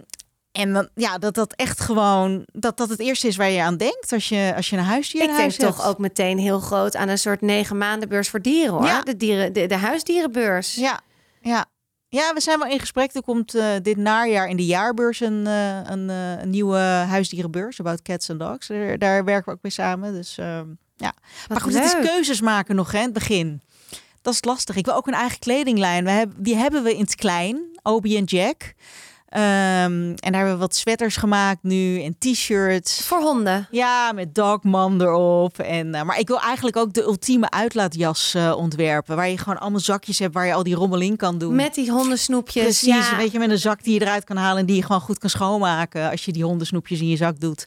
[0.52, 3.76] en dan, ja, dat dat echt gewoon, dat dat het eerste is waar je aan
[3.76, 7.08] denkt als je, als je een huisdier Ik denk toch ook meteen heel groot aan
[7.08, 8.84] een soort negen maanden beurs voor dieren hoor.
[8.84, 9.02] Ja.
[9.02, 10.74] De, dieren, de, de huisdierenbeurs.
[10.74, 11.00] Ja,
[11.40, 11.66] ja.
[12.10, 13.14] Ja, we zijn wel in gesprek.
[13.14, 17.80] Er komt eh, dit najaar in de jaarbeurs een, eh, een, eh, een nieuwe huisdierenbeurs.
[17.80, 18.66] About cats and dogs.
[18.66, 20.12] Daar, daar werken we ook mee samen.
[20.12, 20.66] Dus ehm,
[20.96, 21.12] ja.
[21.40, 23.62] Wat maar goed, het is keuzes maken nog hè, in het begin.
[24.28, 24.76] Dat is lastig.
[24.76, 26.04] Ik wil ook een eigen kledinglijn.
[26.04, 27.62] We hebben, die hebben we in het klein.
[27.82, 28.74] Obi en Jack.
[29.28, 29.42] Ehm,
[30.14, 33.06] en daar hebben we wat sweaters gemaakt nu en t-shirts.
[33.06, 33.68] Voor honden.
[33.70, 35.58] Ja, met Dogman erop.
[35.58, 39.16] En, eh, maar ik wil eigenlijk ook de ultieme uitlaatjas eh, ontwerpen.
[39.16, 41.54] Waar je gewoon allemaal zakjes hebt waar je al die rommel in kan doen.
[41.54, 42.62] Met die hondensnoepjes.
[42.62, 43.16] Precies, ja.
[43.16, 45.18] weet je, met een zak die je eruit kan halen en die je gewoon goed
[45.18, 47.66] kan schoonmaken als je die hondensnoepjes in je zak doet.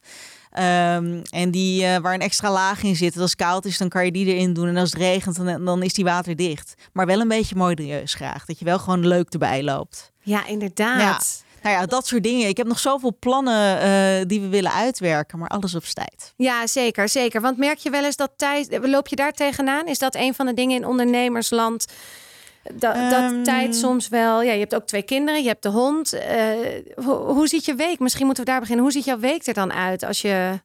[0.51, 3.17] Ehm, en die eh, waar een extra laag in zit.
[3.17, 4.67] Als het koud is, dan kan je die erin doen.
[4.67, 6.73] En als het regent, dan, dan is die waterdicht.
[6.93, 8.45] Maar wel een beetje modieus graag.
[8.45, 10.11] Dat je wel gewoon leuk erbij loopt.
[10.21, 11.43] Ja, inderdaad.
[11.61, 12.47] Nou ja, dat soort dingen.
[12.47, 16.33] Ik heb nog zoveel plannen eh, die we willen uitwerken, maar alles op tijd.
[16.37, 17.41] Ja, zeker, zeker.
[17.41, 19.87] Want merk je wel eens dat tijd, loop je daar tegenaan?
[19.87, 21.85] Is dat een van de dingen in ondernemersland
[22.63, 22.95] Dat, dat
[23.31, 23.43] Ehm.
[23.43, 24.41] tijd soms wel.
[24.41, 26.13] Ja, je hebt ook twee kinderen, je hebt de hond.
[26.13, 26.49] Eh,
[26.95, 27.99] hoe, hoe ziet je week?
[27.99, 28.83] Misschien moeten we daar beginnen.
[28.83, 30.59] Hoe ziet jouw week er dan uit als je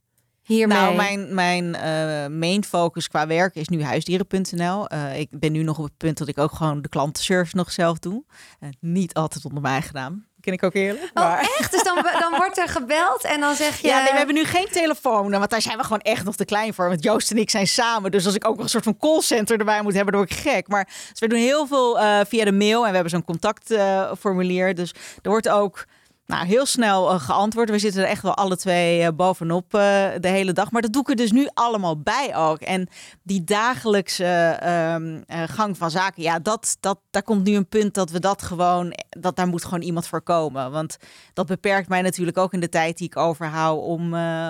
[0.47, 0.79] hiermee...
[0.79, 4.89] Nou, mijn, mijn eh, main focus qua werk is nu huisdieren.nl.
[4.89, 7.73] Eh, ik ben nu nog op het punt dat ik ook gewoon de klantenservice nog
[7.73, 8.25] zelf doe.
[8.61, 10.27] Eh, niet altijd onder mijn eigen naam.
[10.41, 11.11] Ken ik ook eerlijk.
[11.15, 11.41] Oh, Maar...
[11.41, 11.73] echt?
[11.73, 13.87] Dus dan, dan wordt er gebeld en dan zeg je...
[13.89, 16.45] Ja, nee, we hebben nu geen telefoon, want daar zijn we gewoon echt nog te
[16.45, 16.89] klein voor.
[16.89, 19.59] Want Joost en ik zijn samen, dus als ik ook nog een soort van callcenter
[19.59, 20.69] erbij moet hebben, dan word ik gek.
[20.69, 24.75] Maar dus we doen heel veel via de mail en we hebben zo'n contactformulier.
[24.75, 25.85] dus er wordt ook
[26.27, 27.71] nou, heel snel eh, geantwoord.
[27.71, 30.71] We zitten er echt wel alle twee eh, bovenop eh, de hele dag.
[30.71, 32.61] Maar dat doe ik er dus nu allemaal bij ook.
[32.61, 32.89] En
[33.23, 34.25] die dagelijkse
[34.61, 38.21] ehm, eh, gang van zaken, ja, dat, dat, daar komt nu een punt dat we
[38.21, 40.71] dat gewoon, dat daar moet gewoon iemand voor komen.
[40.71, 40.97] Want
[41.33, 44.03] dat beperkt mij natuurlijk ook in de tijd die ik overhoud om,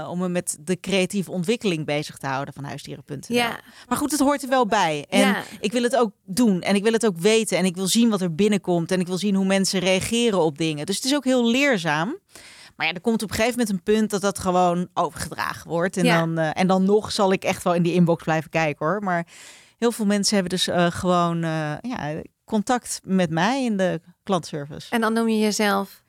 [0.08, 3.36] om me met de creatieve ontwikkeling bezig te houden van huisdieren.nl.
[3.36, 5.06] Ja, Maar goed, het hoort er wel bij.
[5.08, 5.42] En Ja.
[5.60, 8.10] ik wil het ook doen en ik wil het ook weten en ik wil zien
[8.10, 10.86] wat er binnenkomt en ik wil zien hoe mensen reageren op dingen.
[10.86, 11.64] Dus het is ook heel leerzaam.
[12.76, 15.96] Maar ja, er komt op een gegeven moment een punt dat dat gewoon overgedragen wordt.
[15.96, 16.18] En, Ja.
[16.18, 19.02] dan, eh, en dan nog zal ik echt wel in die inbox blijven kijken hoor.
[19.02, 19.26] Maar
[19.78, 24.90] heel veel mensen hebben dus eh, gewoon eh, ja, contact met mij in de klantservice.
[24.90, 26.04] en dan noem je jezelf...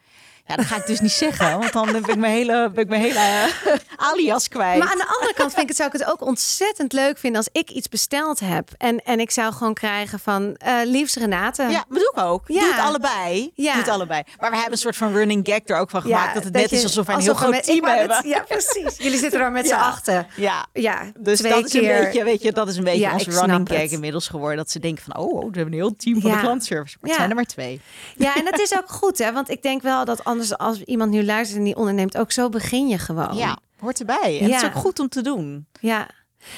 [0.47, 2.89] Ja, dat ga ik dus niet zeggen, want dan ben ik mijn hele, ben ik
[2.89, 4.79] mijn hele eh, alias kwijt.
[4.79, 7.37] Maar aan de andere kant vind ik het, zou ik het ook ontzettend leuk vinden
[7.45, 8.69] als ik iets besteld heb.
[8.77, 11.63] En, en ik zou gewoon krijgen van eh liefst Renate.
[11.63, 12.43] Ja, doe ik ook.
[12.47, 12.59] Ja.
[12.59, 13.51] Doe het allebei.
[13.55, 13.71] Ja.
[13.73, 14.23] Doe het allebei.
[14.39, 16.33] Maar we hebben een soort van running gag er ook van gemaakt.
[16.33, 18.27] dat het net is alsof wij een heel groot met- team hebben.
[18.27, 18.97] ja, precies.
[18.97, 20.27] Jullie zitten er met z'n achten.
[20.35, 20.65] Ja.
[20.73, 21.95] Ja, Dus dat is, keer.
[21.97, 23.91] een beetje, weet je, dat is een beetje onze running gag het.
[23.91, 24.57] inmiddels geworden.
[24.57, 26.97] Dat ze denken van, oh, we hebben een heel team van de klantservice.
[26.99, 27.81] Maar het zijn er maar twee.
[28.17, 29.31] Ja, en dat is ook goed, hè?
[29.31, 32.49] Want ik denk wel dat anders als iemand nu luistert en die onderneemt, ook zo
[32.49, 33.35] begin je gewoon.
[33.35, 34.39] Ja, hoort erbij.
[34.39, 35.67] En het is ook goed om te doen.
[35.79, 36.07] Ja.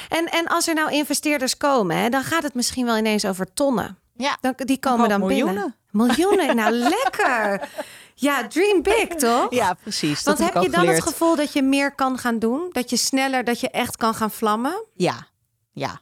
[0.10, 3.54] En, en als er nou investeerders komen, hè, dan gaat het misschien wel ineens over
[3.54, 3.98] tonnen.
[4.16, 4.38] Ja.
[4.42, 5.54] Dan, die komen dan miljoenen.
[5.54, 5.76] binnen.
[5.92, 7.70] Miljoenen, nou lekker.
[8.16, 9.54] Ja, dream big, toch?
[9.54, 10.24] Ja, precies.
[10.24, 12.70] Want heb je dan het gevoel dat je meer kan gaan doen?
[12.72, 14.86] Dat je sneller, dat je echt kan gaan vlammen?
[14.94, 15.28] Ja,
[15.72, 16.02] ja.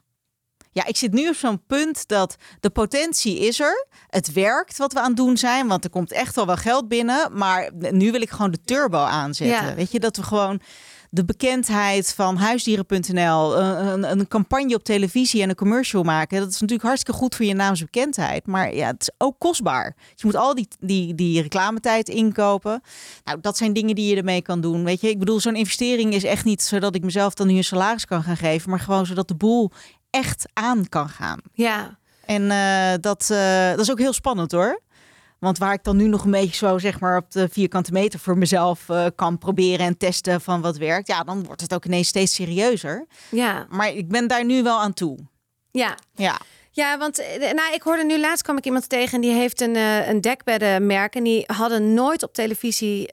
[0.78, 3.86] Ja, ik zit nu op zo'n punt dat de potentie is er.
[4.06, 6.88] Het werkt wat we aan het doen zijn, want er komt echt wel wel geld
[6.88, 7.30] binnen.
[7.32, 9.68] Maar nu wil ik gewoon de turbo aanzetten.
[9.68, 9.74] Ja.
[9.74, 10.60] Weet je, dat we gewoon
[11.10, 16.38] de bekendheid van huisdieren.nl, een, een, een campagne op televisie en een commercial maken.
[16.40, 18.46] Dat is natuurlijk hartstikke goed voor je naamsbekendheid.
[18.46, 19.96] Maar ja, het is ook kostbaar.
[20.14, 22.82] Je moet al die, die, die reclametijd inkopen.
[23.24, 24.84] Nou, dat zijn dingen die je ermee kan doen.
[24.84, 27.64] Weet je, ik bedoel, zo'n investering is echt niet zodat ik mezelf dan nu een
[27.64, 29.70] salaris kan gaan geven, maar gewoon zodat de boel
[30.10, 31.40] echt aan kan gaan.
[31.52, 31.98] Ja.
[32.28, 34.80] En eh, dat, eh, dat is ook heel spannend hoor.
[35.38, 38.18] Want waar ik dan nu nog een beetje zo zeg maar op de vierkante meter
[38.18, 41.08] voor mezelf eh, kan proberen en testen van wat werkt.
[41.08, 43.06] Ja, dan wordt het ook ineens steeds serieuzer.
[43.30, 43.66] Ja.
[43.70, 45.18] Maar ik ben daar nu wel aan toe.
[45.70, 45.96] Ja.
[46.14, 46.40] Ja.
[46.70, 49.76] Ja, want nou, ik hoorde nu laatst kwam ik iemand tegen en die heeft een,
[50.08, 53.08] een dekbeddenmerk en die hadden nooit op televisie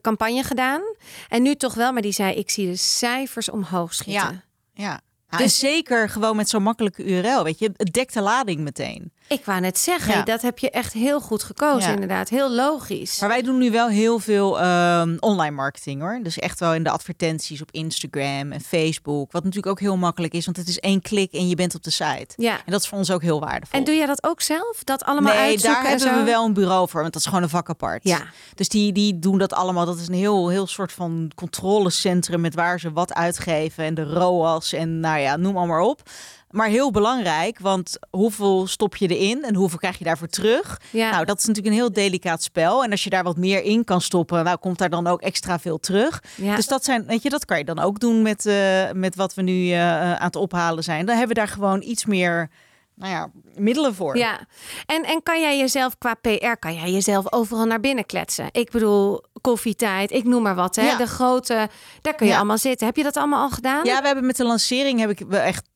[0.00, 0.82] campagne gedaan.
[1.28, 4.44] En nu toch wel, maar die zei ik zie de cijfers omhoog schieten.
[4.74, 5.00] Ja.
[5.30, 9.12] Dus- dus zeker gewoon met zo'n makkelijke URL, weet je, het dekt de lading meteen.
[9.30, 10.22] Ik wou net zeggen, Ja.
[10.22, 11.94] dat heb je echt heel goed gekozen Ja.
[11.94, 12.28] inderdaad.
[12.28, 13.20] Heel logisch.
[13.20, 16.20] Maar wij doen nu wel heel veel ehm, online marketing hoor.
[16.22, 19.32] Dus echt wel in de advertenties op Instagram en Facebook.
[19.32, 21.82] Wat natuurlijk ook heel makkelijk is, want het is één klik en je bent op
[21.82, 22.26] de site.
[22.36, 22.52] Ja.
[22.56, 23.78] En dat is voor ons ook heel waardevol.
[23.78, 24.84] En doe jij dat ook zelf?
[24.84, 26.24] Dat allemaal nee, uitzoeken daar en hebben zo?
[26.24, 28.04] we wel een bureau voor, want dat is gewoon een vak apart.
[28.04, 28.20] Ja.
[28.54, 29.84] Dus die, die doen dat allemaal.
[29.86, 34.02] Dat is een heel, heel soort van controlecentrum met waar ze wat uitgeven en de
[34.02, 36.02] ROAS en nou ja, noem allemaal op.
[36.50, 40.80] Maar heel belangrijk, want hoeveel stop je erin en hoeveel krijg je daarvoor terug?
[40.90, 41.10] Ja.
[41.10, 42.84] Nou, dat is natuurlijk een heel delicaat spel.
[42.84, 45.58] En als je daar wat meer in kan stoppen, nou komt daar dan ook extra
[45.58, 46.22] veel terug.
[46.36, 46.56] Ja.
[46.56, 49.34] Dus dat zijn, weet je, dat kan je dan ook doen met, eh, met wat
[49.34, 51.06] we nu eh, aan het ophalen zijn.
[51.06, 52.50] Dan hebben we daar gewoon iets meer,
[52.94, 54.16] nou ja, middelen voor.
[54.16, 54.40] Ja,
[54.86, 58.48] en, en kan jij jezelf qua PR, kan jij jezelf overal naar binnen kletsen?
[58.52, 60.76] Ik bedoel, koffietijd, ik noem maar wat.
[60.76, 60.86] Hè?
[60.86, 60.96] Ja.
[60.96, 61.68] De grote,
[62.00, 62.38] daar kun je Ja.
[62.38, 62.86] allemaal zitten.
[62.86, 63.84] Heb je dat allemaal al gedaan?
[63.84, 65.68] Ja, we hebben met de lancering heb ik wel echt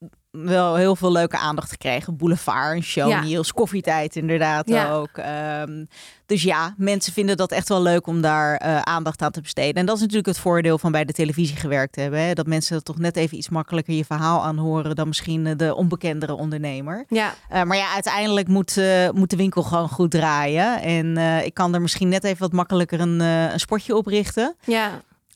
[0.43, 2.17] wel heel veel leuke aandacht gekregen.
[2.17, 3.21] Boulevard, show Ja.
[3.23, 4.91] Niels, koffietijd inderdaad Ja.
[4.93, 5.17] ook.
[5.19, 5.85] Ehm,
[6.27, 9.75] dus ja, mensen vinden dat echt wel leuk om daar eh, aandacht aan te besteden.
[9.75, 12.21] En dat is natuurlijk het voordeel van bij de televisie gewerkt te hebben.
[12.21, 12.33] Hè?
[12.33, 16.35] Dat mensen toch net even iets makkelijker je verhaal aanhoren dan misschien eh, de onbekendere
[16.35, 17.05] ondernemer.
[17.09, 18.81] Ja, Eh, maar ja, uiteindelijk moet,
[19.15, 20.83] moet de winkel gewoon goed draaien.
[20.83, 24.55] En ik kan er misschien net even wat makkelijker een, een sportje oprichten.
[24.65, 24.91] ja.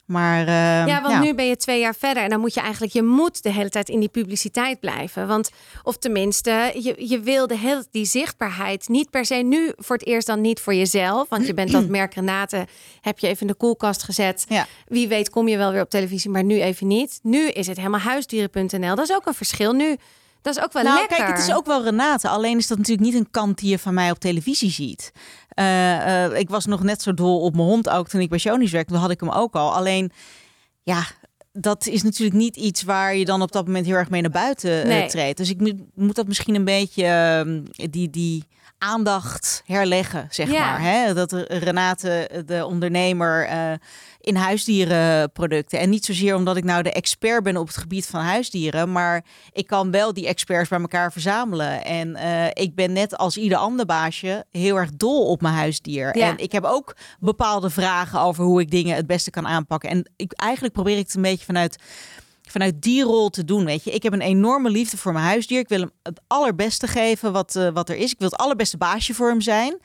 [0.08, 2.92] Maar eh, ja want nu ben je twee jaar verder en dan moet je eigenlijk,
[2.92, 5.26] je moet de hele tijd in die publiciteit blijven.
[5.26, 5.50] Want,
[5.82, 10.06] of tenminste, je, je wil de hele, die zichtbaarheid niet per se nu voor het
[10.06, 11.28] eerst dan niet voor jezelf.
[11.28, 12.66] Want je bent dat merk Renate,
[13.00, 14.44] heb je even in de koelkast gezet.
[14.48, 14.66] Ja.
[14.86, 17.18] Wie weet kom je wel weer op televisie, maar nu even niet.
[17.22, 18.94] Nu is het helemaal huisdieren.nl.
[18.94, 19.72] Dat is ook een verschil.
[19.72, 19.96] Nu
[20.42, 21.16] Dat is ook wel nou, lekker.
[21.16, 22.28] kijk, het is ook wel Renate.
[22.28, 25.12] Alleen is dat natuurlijk niet een kant die je van mij op televisie ziet.
[25.58, 25.64] Uh,
[26.06, 28.70] uh, ik was nog net zo dol op mijn hond ook toen ik bij Shonies
[28.72, 28.92] werkte.
[28.92, 29.74] Toen had ik hem ook al.
[29.74, 30.10] Alleen,
[30.82, 31.06] ja,
[31.52, 34.30] dat is natuurlijk niet iets waar je dan op dat moment heel erg mee naar
[34.30, 35.08] buiten Nee.
[35.08, 35.38] treedt.
[35.38, 38.44] Dus ik moet, moet dat misschien een beetje ehm, die, die
[38.78, 40.70] aandacht herleggen, zeg Ja.
[40.70, 40.80] maar.
[40.80, 41.14] Hè?
[41.14, 43.72] Dat Renate, de ondernemer, eh,
[44.20, 45.78] in huisdierenproducten.
[45.78, 49.24] En niet zozeer omdat ik nou de expert ben op het gebied van huisdieren, maar
[49.52, 51.84] ik kan wel die experts bij elkaar verzamelen.
[51.84, 56.16] En eh, ik ben net als ieder ander baasje heel erg dol op mijn huisdier.
[56.18, 56.28] Ja.
[56.28, 59.90] En ik heb ook bepaalde vragen over hoe ik dingen het beste kan aanpakken.
[59.90, 61.76] En ik, eigenlijk probeer ik het een beetje vanuit
[62.50, 63.64] vanuit die rol te doen.
[63.64, 65.58] Weet je, ik heb een enorme liefde voor mijn huisdier.
[65.58, 68.12] Ik wil hem het allerbeste geven wat, eh, wat er is.
[68.12, 69.78] Ik wil het allerbeste baasje voor hem zijn.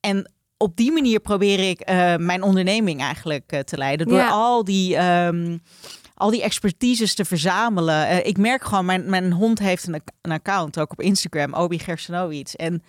[0.00, 4.08] En op die manier probeer ik eh, mijn onderneming eigenlijk eh, te leiden.
[4.08, 4.28] Door Ja.
[4.28, 4.96] al die.
[4.96, 5.58] ehm,
[6.16, 8.26] al die expertises te verzamelen.
[8.26, 12.54] Ik merk gewoon, mijn, mijn hond heeft een, een account ook op Instagram, Obi Gersenowitz.
[12.54, 12.82] En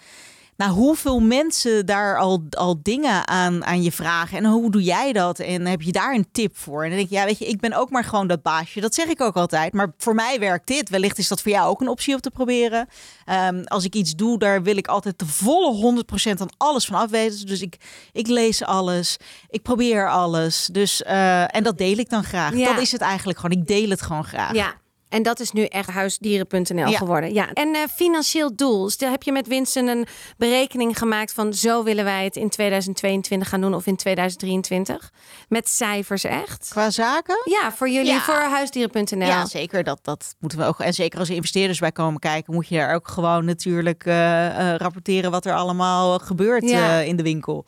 [0.57, 4.37] nou, hoeveel mensen daar al, al dingen aan, aan je vragen.
[4.37, 5.39] En hoe doe jij dat?
[5.39, 6.83] En heb je daar een tip voor?
[6.83, 8.81] En dan denk ik, ja, weet je, ik ben ook maar gewoon dat baasje.
[8.81, 9.73] Dat zeg ik ook altijd.
[9.73, 10.89] Maar voor mij werkt dit.
[10.89, 12.87] Wellicht is dat voor jou ook een optie om te proberen.
[13.25, 16.95] Ehm, als ik iets doe, daar wil ik altijd de volle 100% aan alles van
[16.95, 17.45] afweten.
[17.45, 17.77] Dus ik,
[18.11, 19.17] ik lees alles.
[19.49, 20.69] Ik probeer alles.
[20.71, 22.55] Dus, eh, en dat deel ik dan graag.
[22.55, 22.73] Ja.
[22.73, 23.57] Dat is het eigenlijk gewoon.
[23.57, 24.53] Ik deel het gewoon graag.
[24.53, 24.83] Ja.
[25.15, 26.97] En dat is nu echt huisdieren.nl Ja.
[26.97, 27.33] geworden.
[27.33, 27.53] Ja.
[27.53, 28.89] En eh, financieel doel.
[28.89, 33.49] Stel, heb je met Winston een berekening gemaakt van zo willen wij het in 2022
[33.49, 35.11] gaan doen of in 2023?
[35.49, 36.67] Met cijfers echt?
[36.69, 37.37] Qua zaken?
[37.45, 38.19] Ja, voor jullie, Ja.
[38.21, 39.27] voor huisdieren.nl.
[39.27, 39.83] Ja, zeker.
[39.83, 40.79] Dat, dat moeten we ook.
[40.79, 44.45] En zeker als er investeerders bij komen kijken, moet je daar ook gewoon natuurlijk eh,
[44.73, 46.99] eh, rapporteren wat er allemaal gebeurt Ja.
[46.99, 47.65] in de winkel.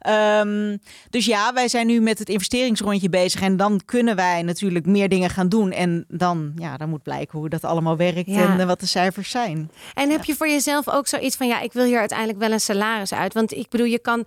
[0.00, 0.76] Ehm,
[1.10, 3.40] dus ja, wij zijn nu met het investeringsrondje bezig.
[3.40, 5.70] En dan kunnen wij natuurlijk meer dingen gaan doen.
[5.72, 8.52] En dan, ja, dan moet blijken hoe dat allemaal werkt Ja.
[8.52, 9.70] en eh, wat de cijfers zijn.
[9.94, 12.60] En heb je voor jezelf ook zoiets van, ja, ik wil hier uiteindelijk wel een
[12.60, 13.34] salaris uit?
[13.34, 14.24] Want ik bedoel, je kan...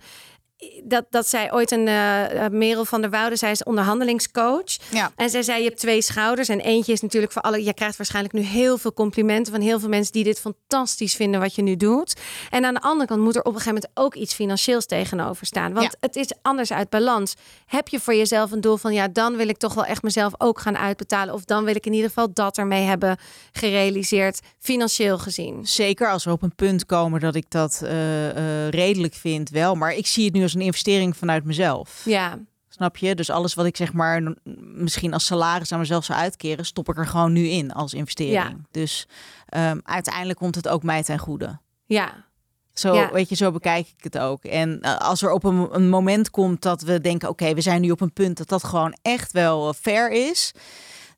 [0.84, 4.76] Dat, dat zei ooit een eh, Merel van der Woude, zij is onderhandelingscoach.
[4.90, 5.12] Ja.
[5.16, 6.48] En zij zei, je hebt twee schouders.
[6.48, 7.64] En eentje is natuurlijk voor alle...
[7.64, 9.52] Je krijgt waarschijnlijk nu heel veel complimenten...
[9.52, 12.20] van heel veel mensen die dit fantastisch vinden wat je nu doet.
[12.50, 15.46] En aan de andere kant moet er op een gegeven moment ook iets financieels tegenover
[15.46, 15.72] staan.
[15.72, 15.96] Want Ja.
[16.00, 17.34] het is anders uit balans.
[17.66, 18.92] Heb je voor jezelf een doel van...
[18.94, 21.34] ja, dan wil ik toch wel echt mezelf ook gaan uitbetalen...
[21.34, 23.16] of dan wil ik in ieder geval dat ermee hebben
[23.52, 24.40] gerealiseerd...
[24.58, 25.66] financieel gezien.
[25.66, 29.74] Zeker als we op een punt komen dat ik dat eh, redelijk vind, wel.
[29.74, 32.02] Maar ik zie het nu als een investering vanuit mezelf.
[32.04, 32.38] Ja,
[32.68, 33.14] Snap je?
[33.14, 34.34] Dus alles wat ik zeg maar
[34.74, 38.34] misschien als salaris aan mezelf zou uitkeren, stop ik er gewoon nu in als investering.
[38.34, 38.56] Ja.
[38.70, 39.08] Dus
[39.48, 41.58] ehm, uiteindelijk komt het ook mij ten goede.
[41.86, 42.24] ja,
[42.72, 43.12] Zo, Ja.
[43.12, 44.44] weet je, zo bekijk ik het ook.
[44.44, 47.80] En eh, als er op een, een moment komt dat we denken, oké, we zijn
[47.80, 50.52] nu op een punt dat dat gewoon echt wel eh, fair is,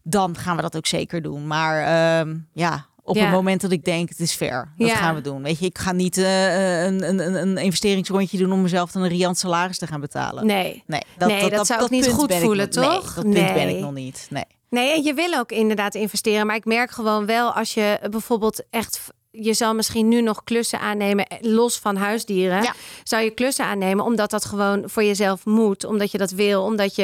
[0.03, 1.47] dan gaan we dat ook zeker doen.
[1.47, 3.23] Maar ehm, ja, op Ja.
[3.23, 4.97] het moment dat ik denk, het is fair, dat Ja.
[4.97, 5.43] gaan we doen.
[5.43, 9.03] Weet je, ik ga niet eh, een, een, een, een investeringsrondje doen om mezelf dan
[9.03, 10.47] een riant salaris te gaan betalen.
[10.47, 10.83] nee.
[10.87, 13.15] Nee, Nee, dat zou ook niet goed voelen, nog- toch?
[13.25, 14.27] Nee, dat punt ben ik nog niet.
[14.31, 14.45] Nee.
[14.71, 16.47] Nee, en je wil ook inderdaad investeren.
[16.47, 19.01] Maar ik merk gewoon wel als je bijvoorbeeld echt.
[19.31, 22.63] Je zal misschien nu nog klussen aannemen, eh, los van huisdieren.
[22.63, 22.75] Ja.
[23.03, 26.95] Zou je klussen aannemen omdat dat gewoon voor jezelf moet, omdat je dat wil, omdat
[26.95, 27.03] je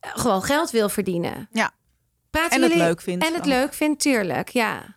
[0.00, 1.48] eh, gewoon geld wil verdienen.
[1.52, 1.70] Ja.
[2.30, 3.46] Praten En het jullie- leuk vindt En het ook.
[3.48, 4.48] leuk vindt, tuurlijk.
[4.48, 4.96] Ja.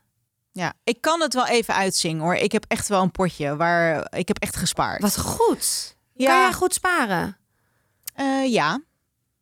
[0.57, 2.35] Ja, ik kan het wel even uitzingen hoor.
[2.35, 5.01] Ik heb echt wel een potje waar ik heb echt gespaard.
[5.01, 5.95] Wat goed.
[6.13, 6.27] Ja.
[6.27, 7.37] Kan jij goed sparen?
[8.13, 8.81] Eh, ja,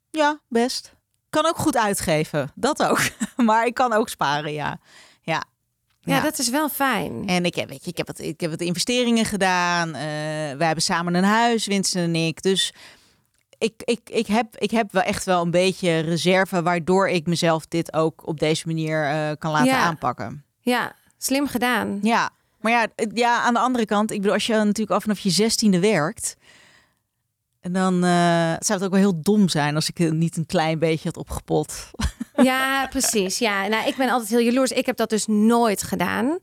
[0.09, 0.93] ja, best.
[1.29, 2.99] Kan ook goed uitgeven, dat ook.
[3.47, 4.79] maar ik kan ook sparen, ja.
[5.21, 5.43] Ja.
[5.99, 7.27] Ja, dat is wel fijn.
[7.27, 9.87] En ik heb, weet je, ik heb wat, ik heb wat investeringen gedaan.
[9.95, 10.01] Eh
[10.57, 12.41] we hebben samen een huis, Winston en ik.
[12.41, 12.73] Dus
[13.57, 17.65] ik, ik, ik, heb, ik heb wel echt wel een beetje reserve, waardoor ik mezelf
[17.67, 19.81] dit ook op deze manier eh, kan laten Ja.
[19.83, 20.45] aanpakken.
[20.59, 21.99] Ja, slim gedaan.
[22.01, 22.29] Ja,
[22.61, 25.29] maar ja, ja, aan de andere kant, ik bedoel, als je natuurlijk al vanaf je
[25.29, 26.35] zestiende werkt,
[27.63, 28.09] en dan eh,
[28.59, 31.17] zou het ook wel heel dom zijn als ik het niet een klein beetje had
[31.17, 31.73] opgepot.
[32.43, 33.37] Ja, precies.
[33.37, 34.71] Ja, nou, ik ben altijd heel jaloers.
[34.71, 36.37] Ik heb dat dus nooit gedaan.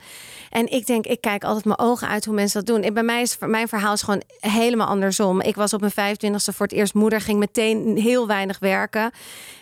[0.50, 2.84] En ik denk, ik kijk altijd mijn ogen uit hoe mensen dat doen.
[2.84, 5.40] En bij mij is mijn verhaal is gewoon helemaal andersom.
[5.40, 9.10] Ik was op mijn 25ste voor het eerst moeder, ging meteen heel weinig werken.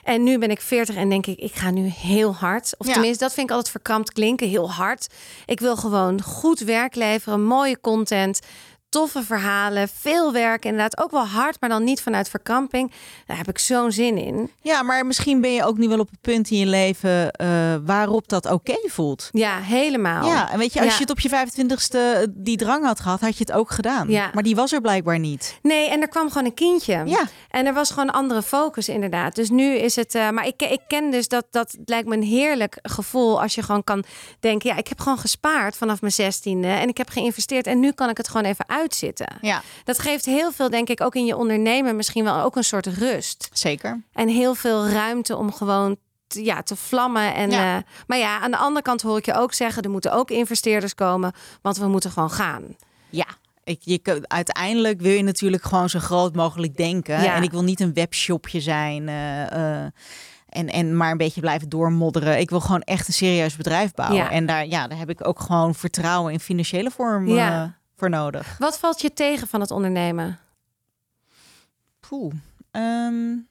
[0.03, 2.75] En nu ben ik 40 en denk ik, ik ga nu heel hard.
[2.79, 2.93] Of Ja.
[2.93, 5.07] tenminste, dat vind ik altijd verkrampt klinken, heel hard.
[5.47, 8.41] Ik wil gewoon goed werk leveren, mooie content
[8.89, 12.93] toffe verhalen, veel werk, inderdaad ook wel hard, maar dan niet vanuit verkramping.
[13.27, 14.51] Daar heb ik zo'n zin in.
[14.61, 17.75] Ja, maar misschien ben je ook nu wel op het punt in je leven uh,
[17.85, 19.29] waarop dat oké voelt.
[19.33, 20.27] Ja, helemaal.
[20.27, 23.39] Ja, en weet je, als je het op je 25ste die drang had gehad, had
[23.39, 24.09] je het ook gedaan.
[24.09, 24.31] Ja.
[24.35, 25.59] Maar die was er blijkbaar niet.
[25.63, 27.03] Nee, en er kwam gewoon een kindje.
[27.07, 27.25] Ja.
[27.51, 29.35] En er was gewoon een andere focus inderdaad.
[29.35, 32.23] Dus nu is het, uh, maar ik, ik ken dus dat, dat lijkt me een
[32.23, 34.05] heerlijk gevoel als je gewoon kan
[34.41, 37.93] denken, ja, ik heb gewoon gespaard vanaf mijn zestiende en ik heb geïnvesteerd en nu
[37.93, 39.37] kan ik het gewoon even uitzitten.
[39.41, 39.63] Ja.
[39.85, 42.87] Dat geeft heel veel, denk ik, ook in je ondernemen misschien wel ook een soort
[42.87, 43.49] rust.
[43.53, 44.03] Zeker.
[44.13, 47.35] En heel veel ruimte om gewoon te, ja, te vlammen.
[47.35, 47.77] En, ja.
[47.77, 50.31] Uh, maar ja, aan de andere kant hoor ik je ook zeggen, er moeten ook
[50.31, 52.65] investeerders komen, want we moeten gewoon gaan.
[53.11, 53.27] Ja,
[53.65, 57.23] ik, je, uiteindelijk wil je natuurlijk gewoon zo groot mogelijk denken.
[57.23, 57.35] Ja.
[57.35, 59.09] En ik wil niet een webshopje zijn.
[59.09, 59.85] Uh, uh,
[60.49, 62.39] en, en maar een beetje blijven doormodderen.
[62.39, 64.19] Ik wil gewoon echt een serieus bedrijf bouwen.
[64.19, 64.31] Ja.
[64.31, 67.79] En daar, ja, daar heb ik ook gewoon vertrouwen in financiële vorm ja.
[67.99, 68.59] Voor nodig.
[68.59, 70.39] Wat valt je tegen van het ondernemen?
[72.01, 72.35] Poeh.
[72.73, 73.49] Um...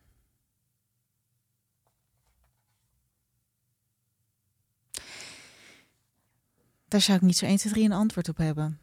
[6.88, 8.80] Daar zou ik niet zo 1, 2, 3 een antwoord op hebben.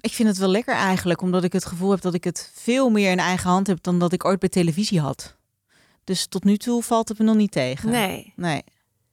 [0.00, 2.90] Ik vind het wel lekker eigenlijk, omdat ik het gevoel heb dat ik het veel
[2.90, 5.36] meer in eigen hand heb dan dat ik ooit bij televisie had.
[6.04, 7.90] Dus tot nu toe valt het me nog niet tegen.
[7.90, 8.32] Nee.
[8.36, 8.62] Nee.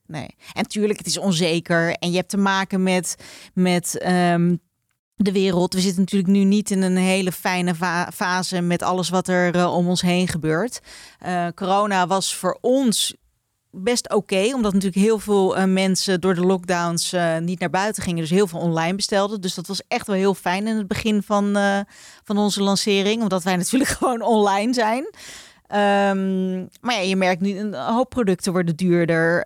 [0.06, 0.26] Nee.
[0.52, 1.94] En natuurlijk, het is onzeker.
[1.94, 3.16] En je hebt te maken met,
[3.54, 4.60] met um,
[5.16, 5.74] de wereld.
[5.74, 7.74] We zitten natuurlijk nu niet in een hele fijne
[8.14, 10.80] fase met alles wat er uh, om ons heen gebeurt.
[11.26, 13.14] Uh, corona was voor ons
[13.70, 18.20] best oké, omdat natuurlijk heel veel uh, mensen door de lockdowns niet naar buiten gingen,
[18.20, 19.40] dus heel veel online bestelden.
[19.40, 21.56] Dus dat was echt wel heel fijn in het begin van,
[22.24, 25.04] van onze lancering, omdat wij natuurlijk gewoon online zijn.
[25.04, 29.42] Um, maar ja, je merkt nu een hoop producten worden duurder.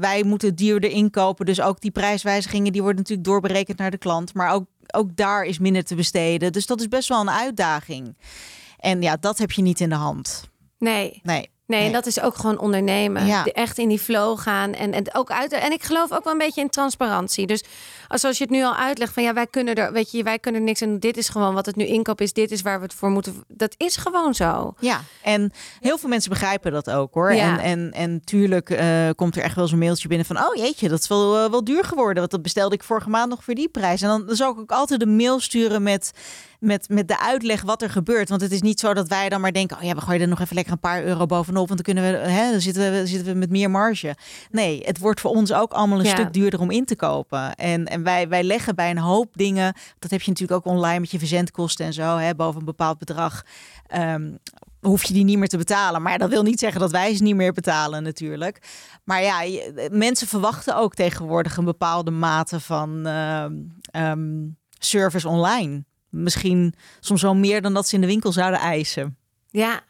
[0.00, 4.34] wij moeten duurder inkopen, dus ook die prijswijzigingen die worden natuurlijk doorberekend naar de klant,
[4.34, 4.64] maar ook
[4.94, 6.52] ook daar is minder te besteden.
[6.52, 8.16] Dus dat is best wel een uitdaging.
[8.78, 10.48] En ja, dat heb je niet in de hand.
[10.78, 11.20] Nee.
[11.22, 11.52] Nee.
[11.66, 13.26] Nee, en dat is ook gewoon ondernemen.
[13.26, 13.44] Ja.
[13.44, 14.72] Echt in die flow gaan.
[14.72, 15.52] En, en ook uit.
[15.52, 17.46] En ik geloof ook wel een beetje in transparantie.
[17.46, 17.64] Dus
[18.22, 20.60] als je het nu al uitlegt van ja, wij kunnen er, weet je, wij kunnen
[20.60, 22.32] er niks en dit is gewoon wat het nu inkoop is.
[22.32, 23.44] Dit is waar we het voor moeten.
[23.48, 24.74] Dat is gewoon zo.
[24.78, 27.34] Ja, en heel veel mensen begrijpen dat ook hoor.
[27.34, 27.58] Ja.
[27.58, 30.88] En, en, en tuurlijk uh, komt er echt wel zo'n mailtje binnen van oh jeetje,
[30.88, 32.18] dat is wel, uh, wel duur geworden.
[32.18, 34.02] Want dat bestelde ik vorige maand nog voor die prijs.
[34.02, 36.12] En dan, dan zou ik ook altijd een mail sturen met
[36.60, 38.28] met, met de uitleg wat er gebeurt.
[38.28, 40.28] Want het is niet zo dat wij dan maar denken: oh ja, we gooien er
[40.28, 41.68] nog even lekker een paar euro bovenop.
[41.68, 44.16] Want dan kunnen we, hè, dan zitten we, zitten we met meer marge.
[44.50, 47.54] Nee, het wordt voor ons ook allemaal een stuk duurder om in te kopen.
[47.54, 49.74] En, en wij, wij leggen bij een hoop dingen.
[49.98, 52.98] Dat heb je natuurlijk ook online met je verzendkosten en zo, hè, boven een bepaald
[52.98, 53.42] bedrag.
[53.96, 54.38] Um,
[54.80, 56.02] hoef je die niet meer te betalen.
[56.02, 58.62] Maar dat wil niet zeggen dat wij ze niet meer betalen natuurlijk.
[59.04, 63.44] Maar ja, mensen verwachten ook tegenwoordig een bepaalde mate van uh,
[63.92, 65.84] um, service online
[66.14, 69.16] misschien soms wel meer dan dat ze in de winkel zouden eisen.
[69.50, 69.80] Ja,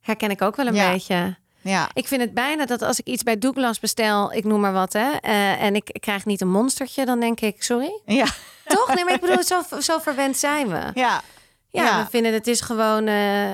[0.00, 1.36] herken ik ook wel een beetje.
[1.60, 1.88] Ja.
[1.92, 4.92] Ik vind het bijna dat als ik iets bij Douglas bestel, ik noem maar wat,
[4.92, 8.00] hè, uh, en ik, ik, krijg niet een monstertje, dan denk ik, sorry.
[8.04, 8.26] Ja.
[8.64, 8.94] Toch?
[8.94, 10.90] Nee, maar ik bedoel, zo, zo verwend zijn we.
[10.94, 11.22] Ja.
[11.70, 13.06] Ja, we vinden het is gewoon.
[13.06, 13.50] Uh,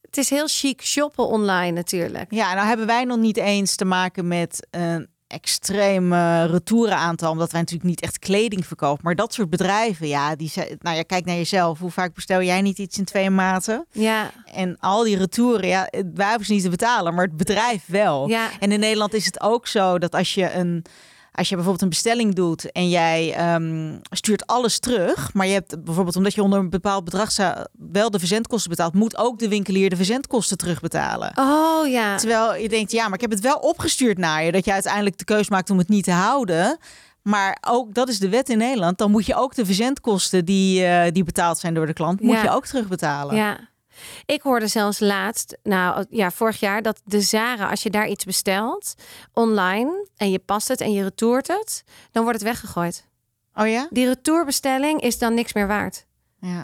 [0.00, 2.32] het is heel chic shoppen online natuurlijk.
[2.32, 7.50] Ja, nou hebben wij nog niet eens te maken met een extreem uh, retourenaantal, omdat
[7.50, 9.04] wij natuurlijk niet echt kleding verkopen.
[9.04, 11.78] Maar dat soort bedrijven, ja, die nou ja, kijk naar jezelf.
[11.78, 13.86] Hoe vaak bestel jij niet iets in twee maten?
[13.92, 14.30] Ja.
[14.54, 18.28] En al die retouren, ja, wij hoeven ze niet te betalen, maar het bedrijf wel.
[18.28, 18.50] Ja.
[18.60, 20.84] En in Nederland is het ook zo dat als je een
[21.34, 25.84] als je bijvoorbeeld een bestelling doet en jij um, stuurt alles terug, maar je hebt
[25.84, 27.36] bijvoorbeeld omdat je onder een bepaald bedrag
[27.72, 31.32] wel de verzendkosten betaalt, moet ook de winkelier de verzendkosten terugbetalen.
[31.38, 32.16] Oh ja.
[32.16, 35.18] Terwijl je denkt, ja, maar ik heb het wel opgestuurd naar je, dat je uiteindelijk
[35.18, 36.78] de keus maakt om het niet te houden.
[37.22, 38.98] Maar ook dat is de wet in Nederland.
[38.98, 42.40] Dan moet je ook de verzendkosten die, uh, die betaald zijn door de klant, moet
[42.40, 43.36] je ook terugbetalen.
[43.36, 43.58] Ja.
[44.26, 48.24] Ik hoorde zelfs laatst, nou ja, vorig jaar, dat de Zara, als je daar iets
[48.24, 48.94] bestelt
[49.32, 53.06] online en je past het en je retourt het, dan wordt het weggegooid.
[53.54, 53.88] Oh ja?
[53.90, 56.06] Die retourbestelling is dan niks meer waard.
[56.40, 56.58] Ja,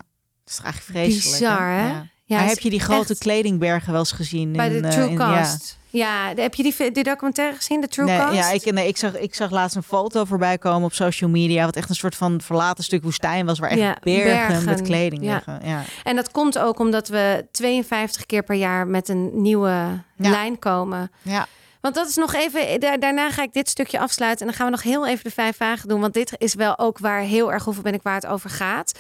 [0.44, 1.40] dat is eigenlijk vreselijk.
[1.40, 1.88] Bizar, hè?
[1.88, 2.06] Ja.
[2.38, 4.52] Ja, heb je die grote kledingbergen wel eens gezien?
[4.52, 5.78] Bij in, de True uh, Cost.
[5.88, 8.16] Ja, heb je die, die documentaire gezien, de True nee?
[8.16, 11.64] Ja, ik, nee, ik, zag, ik zag laatst een foto voorbij komen op social media...
[11.64, 13.58] wat echt een soort van verlaten stuk woestijn was...
[13.58, 15.34] waar echt ja, bergen, met kleding ja.
[15.34, 15.60] liggen.
[15.64, 15.82] Ja.
[16.04, 21.10] En dat komt ook omdat we 52 keer per jaar met een nieuwe lijn komen.
[21.22, 21.46] Ja.
[21.80, 24.40] Want dat is nog even, daarna ga ik dit stukje afsluiten.
[24.40, 26.00] En dan gaan we nog heel even de vijf vragen doen.
[26.00, 28.98] Want dit is wel ook waar heel erg hoeveel ben ik waar het over gaat.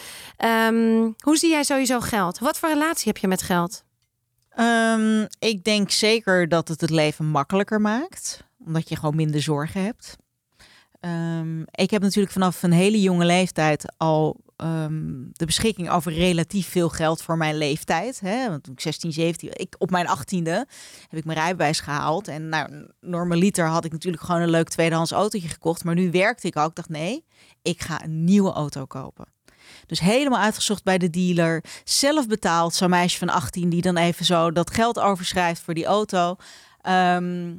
[0.68, 2.38] Um, hoe zie jij sowieso geld?
[2.38, 3.84] Wat voor relatie heb je met geld?
[4.58, 8.44] Um, ik denk zeker dat het het leven makkelijker maakt.
[8.66, 10.16] Omdat je gewoon minder zorgen hebt.
[11.00, 16.68] Ehm, ik heb natuurlijk vanaf een hele jonge leeftijd al ehm, de beschikking over relatief
[16.68, 18.20] veel geld voor mijn leeftijd.
[18.20, 18.48] Hè?
[18.48, 20.68] Want toen ik 16, 17, ik, op mijn 18e
[21.08, 22.28] heb ik mijn rijbewijs gehaald.
[22.28, 25.84] En nou, normaliter had ik natuurlijk gewoon een leuk tweedehands autootje gekocht.
[25.84, 26.68] Maar nu werkte ik ook.
[26.68, 27.24] Ik dacht, nee,
[27.62, 29.26] ik ga een nieuwe auto kopen.
[29.86, 31.64] Dus helemaal uitgezocht bij de dealer.
[31.84, 35.86] Zelf betaald, zo'n meisje van 18 die dan even zo dat geld overschrijft voor die
[35.86, 36.36] auto.
[36.80, 37.54] Ehm,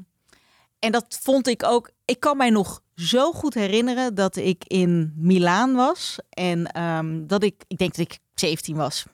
[0.80, 1.92] en dat vond ik ook.
[2.06, 6.18] Ik kan mij nog zo goed herinneren dat ik in Milaan was.
[6.30, 9.06] En ehm, dat ik, ik denk dat ik 17 was.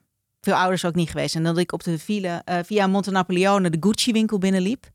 [0.41, 1.35] Veel ouders ook niet geweest.
[1.35, 4.89] En dat ik op de villa, uh, via Monte Napoleone de Gucci winkel binnenliep.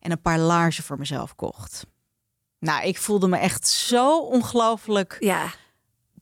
[0.00, 1.86] En een paar laarzen voor mezelf kocht.
[2.58, 5.50] Nou, ik voelde me echt zo ongelooflijk ja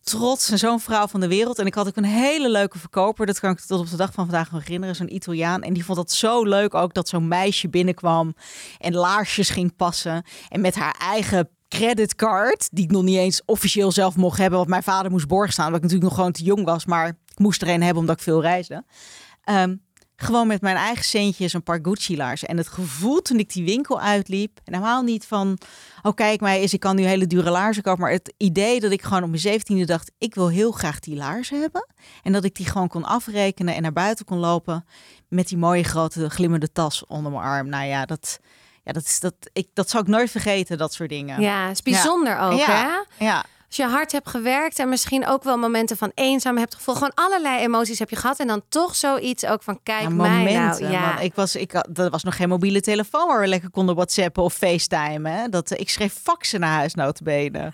[0.08, 1.58] trots en zo'n vrouw van de wereld.
[1.58, 3.26] En ik had ook een hele leuke verkoper.
[3.26, 4.96] Dat kan ik tot op de dag van vandaag nog herinneren.
[4.96, 5.62] Zo'n Italiaan.
[5.62, 8.34] En die vond dat zo leuk ook dat zo'n meisje binnenkwam
[8.78, 10.24] en laarsjes ging passen.
[10.48, 14.58] En met haar eigen creditcard, die ik nog niet eens officieel zelf mocht hebben.
[14.58, 16.86] Want mijn vader moest borg staan, omdat ik natuurlijk nog gewoon te jong was.
[16.86, 18.84] Maar ik moest er een hebben omdat ik veel reisde.
[19.42, 19.74] Ehm,
[20.20, 22.48] gewoon met mijn eigen centjes een paar Gucci laarzen.
[22.48, 25.58] En het gevoel toen ik die winkel uitliep, en helemaal niet van,
[26.02, 28.00] oh kijk mij is, ik kan nu hele dure laarzen kopen.
[28.00, 31.16] Maar het idee dat ik gewoon op mijn zeventiende dacht, ik wil heel graag die
[31.16, 31.86] laarzen hebben.
[32.22, 34.84] En dat ik die gewoon kon afrekenen en naar buiten kon lopen
[35.28, 37.68] met die mooie grote glimmende tas onder mijn arm.
[37.68, 38.40] Nou ja, dat,
[38.88, 41.40] ja, dat, is, dat, ik, dat zou ik nooit vergeten, dat soort dingen.
[41.40, 42.66] Ja, het is bijzonder ook ja.
[42.66, 43.24] hè?
[43.24, 46.96] Ja als je hard hebt gewerkt en misschien ook wel momenten van eenzaam hebt gevoeld.
[46.96, 48.38] Gewoon allerlei emoties heb je gehad.
[48.38, 50.90] En dan toch zoiets ook van kijk ja, mij nou.
[50.90, 51.18] Ja.
[51.18, 54.54] ik was, ik, er was nog geen mobiele telefoon waar we lekker konden whatsappen of
[54.54, 55.50] facetimen.
[55.50, 57.72] Dat, ik schreef faxen naar huis notabene.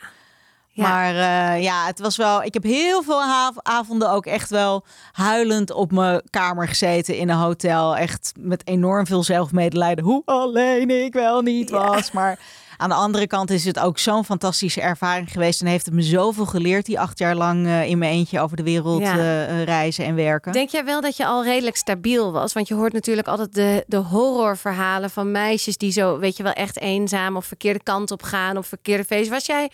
[0.75, 0.89] Ja.
[0.89, 2.43] Maar uh, ja, het was wel.
[2.43, 3.23] Ik heb heel veel
[3.63, 7.97] avonden ook echt wel huilend op mijn kamer gezeten in een hotel.
[7.97, 10.05] Echt met enorm veel zelfmedelijden.
[10.05, 12.13] Hoe alleen ik wel niet was.
[12.13, 12.39] Maar
[12.77, 15.61] aan de andere kant is het ook zo'n fantastische ervaring geweest.
[15.61, 18.57] En heeft het me zoveel geleerd die acht jaar lang uh, in mijn eentje over
[18.57, 20.53] de wereld uh, reizen en werken.
[20.53, 22.53] Denk jij wel dat je al redelijk stabiel was?
[22.53, 26.53] Want je hoort natuurlijk altijd de, de horrorverhalen van meisjes die zo, weet je wel,
[26.53, 29.31] echt eenzaam of verkeerde kant op gaan of verkeerde feest.
[29.31, 29.71] Was jij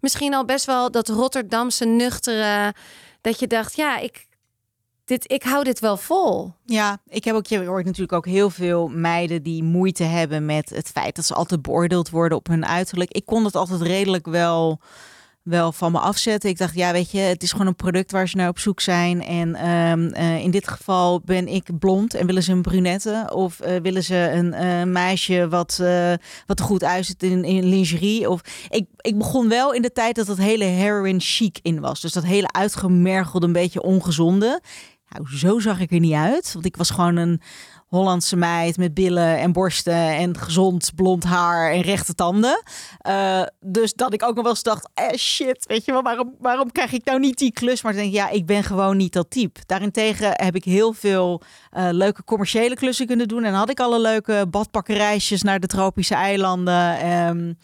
[0.00, 2.74] misschien al best wel dat Rotterdamse nuchtere,
[3.20, 4.26] dat je dacht, ja, ik,
[5.04, 6.52] dit, ik hou dit wel vol.
[6.64, 10.70] Ja, ik heb ook, je hoort natuurlijk ook heel veel meiden die moeite hebben met
[10.70, 13.12] het feit dat ze altijd beoordeeld worden op hun uiterlijk.
[13.12, 14.80] Ik kon het altijd redelijk wel,
[15.42, 16.50] wel van me afzetten.
[16.50, 18.80] Ik dacht, ja, weet je, het is gewoon een product waar ze naar op zoek
[18.80, 19.22] zijn.
[19.22, 23.30] En ehm, eh, in dit geval ben ik blond en willen ze een brunette.
[23.32, 25.82] Of uh, willen ze een uh, meisje wat,
[26.46, 28.30] wat er goed uitziet in, in lingerie.
[28.30, 32.00] Of ik, ik begon wel in de tijd dat dat hele heroin chic in was.
[32.00, 34.60] Dus dat hele uitgemergelde, een beetje ongezonde.
[35.14, 36.52] Nou, zo zag ik er niet uit.
[36.52, 37.40] Want ik was gewoon een
[37.86, 42.62] Hollandse meid met billen en borsten en gezond blond haar en rechte tanden.
[43.08, 46.34] Uh, dus dat ik ook nog wel eens dacht, eh, shit, weet je wel, waarom,
[46.38, 47.82] waarom krijg ik nou niet die klus?
[47.82, 49.60] Maar denk, ja, ik ben gewoon niet dat type.
[49.66, 51.42] Daarentegen heb ik heel veel
[51.76, 53.44] uh, leuke commerciële klussen kunnen doen.
[53.44, 57.06] En had ik alle leuke badpakkerijsjes naar de tropische eilanden.
[57.10, 57.58] Um,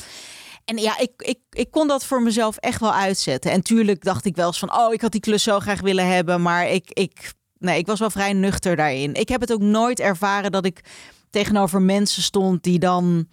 [0.65, 3.51] en ja, ik, ik, ik kon dat voor mezelf echt wel uitzetten.
[3.51, 6.07] En tuurlijk dacht ik wel eens van, oh, ik had die klus zo graag willen
[6.07, 6.43] hebben.
[6.43, 9.15] Maar ik, ik nee, ik was wel vrij nuchter daarin.
[9.15, 10.85] Ik heb het ook nooit ervaren dat ik
[11.31, 13.29] tegenover mensen stond die dan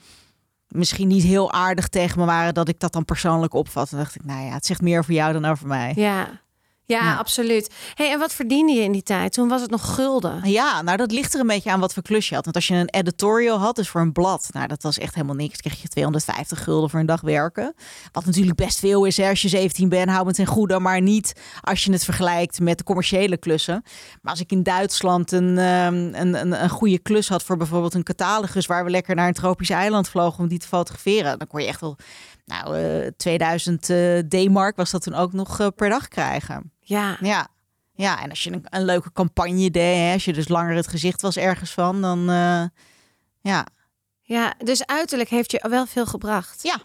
[0.67, 3.91] misschien niet heel aardig tegen me waren, dat ik dat dan persoonlijk opvat.
[3.91, 5.93] En dacht ik, nou ja, het zegt meer over jou dan over mij.
[5.95, 6.41] Ja.
[6.87, 7.69] Ja, absoluut.
[7.93, 9.33] Hey, en wat verdiende je in die tijd?
[9.33, 10.49] Toen was het nog gulden.
[10.49, 12.43] Ja, nou dat ligt er een beetje aan wat voor klus je had.
[12.43, 15.35] Want als je een editorial had, dus voor een blad, nou dat was echt helemaal
[15.35, 15.61] niks.
[15.61, 17.73] kreeg je 250 gulden voor een dag werken.
[18.11, 20.79] Wat natuurlijk best veel is hè, als je 17 bent, hou het ten goede.
[20.79, 23.81] Maar niet als je het vergelijkt met de commerciële klussen.
[24.21, 27.93] Maar als ik in Duitsland een, um, een, een, een goede klus had voor bijvoorbeeld
[27.93, 31.47] een catalogus waar we lekker naar een tropisch eiland vlogen om die te fotograferen, dan
[31.47, 31.97] kon je echt wel
[32.47, 36.71] nou, uh, 2000 uh, D-mark was dat toen ook nog uh, per dag krijgen.
[36.79, 37.17] Ja.
[37.21, 37.47] Ja.
[37.93, 40.87] Ja, en als je een, een leuke campagne deed, hè, als je dus langer het
[40.87, 42.19] gezicht was ergens van, dan
[43.41, 43.65] ja.
[44.21, 46.63] Ja, dus uiterlijk heeft je wel veel gebracht.
[46.63, 46.77] Ja.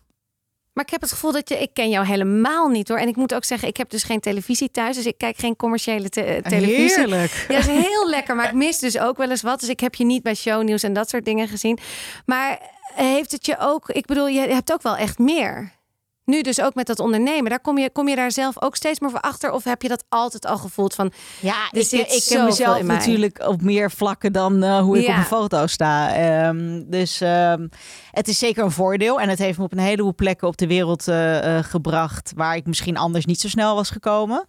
[0.72, 2.98] Maar ik heb het gevoel dat je, ik ken jou helemaal niet hoor.
[2.98, 5.56] En ik moet ook zeggen, ik heb dus geen televisie thuis, dus ik kijk geen
[5.56, 6.98] commerciële te televisie.
[6.98, 7.46] Heerlijk.
[7.48, 9.60] Ja, is heel lekker, maar ik mis dus ook wel eens wat.
[9.60, 11.78] Dus ik heb je niet bij shownieuws en dat soort dingen gezien.
[12.26, 12.60] Maar
[12.95, 15.80] heeft het je ook, ik bedoel, je hebt ook wel echt meer.
[16.24, 19.01] Nu dus ook met dat ondernemen, daar kom je, kom je daar zelf ook steeds
[19.01, 19.51] meer voor achter?
[19.51, 21.12] Of heb je dat altijd al gevoeld van...
[21.40, 25.24] Ja, ik, ik ken mezelf natuurlijk op meer vlakken dan uh, hoe ik op een
[25.24, 26.47] foto sta.
[26.49, 27.68] Um, dus um,
[28.11, 29.20] het is zeker een voordeel.
[29.20, 32.32] En het heeft me op een heleboel plekken op de wereld uh, uh, gebracht...
[32.36, 34.47] waar ik misschien anders niet zo snel was gekomen.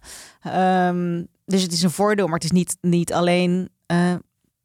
[0.56, 3.68] Um, dus het is een voordeel, maar het is niet, niet alleen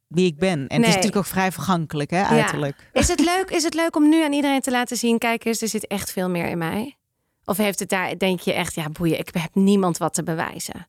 [0.10, 0.60] wie ik ben.
[0.60, 0.78] En nee.
[0.78, 2.90] het is natuurlijk ook vrij vergankelijk, hè, uiterlijk.
[2.94, 3.00] Ja.
[3.00, 5.18] Is, het leuk, is het leuk om nu aan iedereen te laten zien...
[5.18, 6.98] kijk eens, er zit echt veel meer in mij?
[7.46, 10.88] Of heeft het daar, denk je echt, ja boeien, ik heb niemand wat te bewijzen.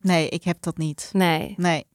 [0.00, 1.10] Nee, ik heb dat niet.
[1.12, 1.54] Nee.
[1.56, 1.86] Nee.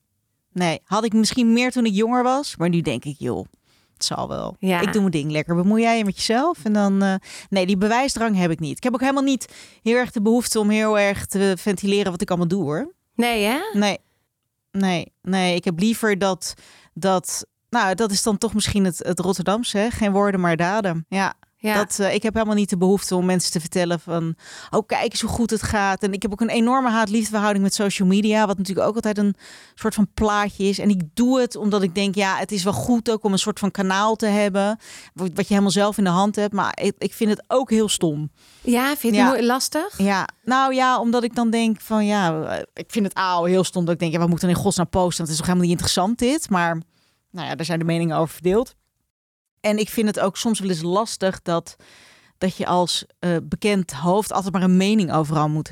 [0.51, 0.79] Nee.
[0.83, 2.55] Had ik misschien meer toen ik jonger was.
[2.55, 3.45] Maar nu denk ik, joh,
[3.93, 4.55] het zal wel.
[4.59, 4.81] Ja.
[4.81, 5.55] Ik doe mijn ding lekker.
[5.55, 6.57] Bemoei jij je met jezelf?
[6.63, 7.01] En dan...
[7.01, 7.15] eh,
[7.49, 8.77] nee, die bewijsdrang heb ik niet.
[8.77, 9.53] Ik heb ook helemaal niet
[9.83, 12.93] heel erg de behoefte om heel erg te ventileren wat ik allemaal doe, hoor.
[13.15, 13.59] Nee, hè?
[13.73, 13.97] Nee.
[14.77, 15.13] Nee.
[15.21, 15.55] Nee.
[15.55, 16.53] Ik heb liever dat...
[16.93, 19.87] dat nou, dat is dan toch misschien het, het Rotterdamse.
[19.91, 21.05] Geen woorden, maar daden.
[21.09, 21.33] Ja.
[21.63, 21.75] Ja.
[21.75, 24.35] Dat, eh, ik heb helemaal niet de behoefte om mensen te vertellen van...
[24.71, 26.03] oh, kijk eens hoe goed het gaat.
[26.03, 28.47] En ik heb ook een enorme haat-liefdeverhouding met social media...
[28.47, 29.35] wat natuurlijk ook altijd een
[29.75, 30.79] soort van plaatje is.
[30.79, 33.23] En ik doe het omdat ik denk, ja, het is wel goed ook...
[33.23, 34.77] om een soort van kanaal te hebben...
[35.13, 36.53] wat je helemaal zelf in de hand hebt.
[36.53, 38.31] Maar ik, ik vind het ook heel stom.
[38.61, 39.35] ja, vind je het Ja.
[39.37, 39.97] moe- lastig?
[39.97, 42.05] Ja, nou ja, omdat ik dan denk van...
[42.05, 44.11] ja, eh, ik vind het A, heel stom dat ik denk...
[44.11, 45.17] ja, wat moet dan in godsnaam posten?
[45.17, 46.49] Want het is toch helemaal niet interessant dit?
[46.49, 46.81] Maar
[47.31, 48.75] nou ja, daar zijn de meningen over verdeeld.
[49.63, 51.75] En ik vind het ook soms wel eens lastig dat,
[52.37, 55.71] dat je als eh, bekend hoofd altijd maar een mening overal moet,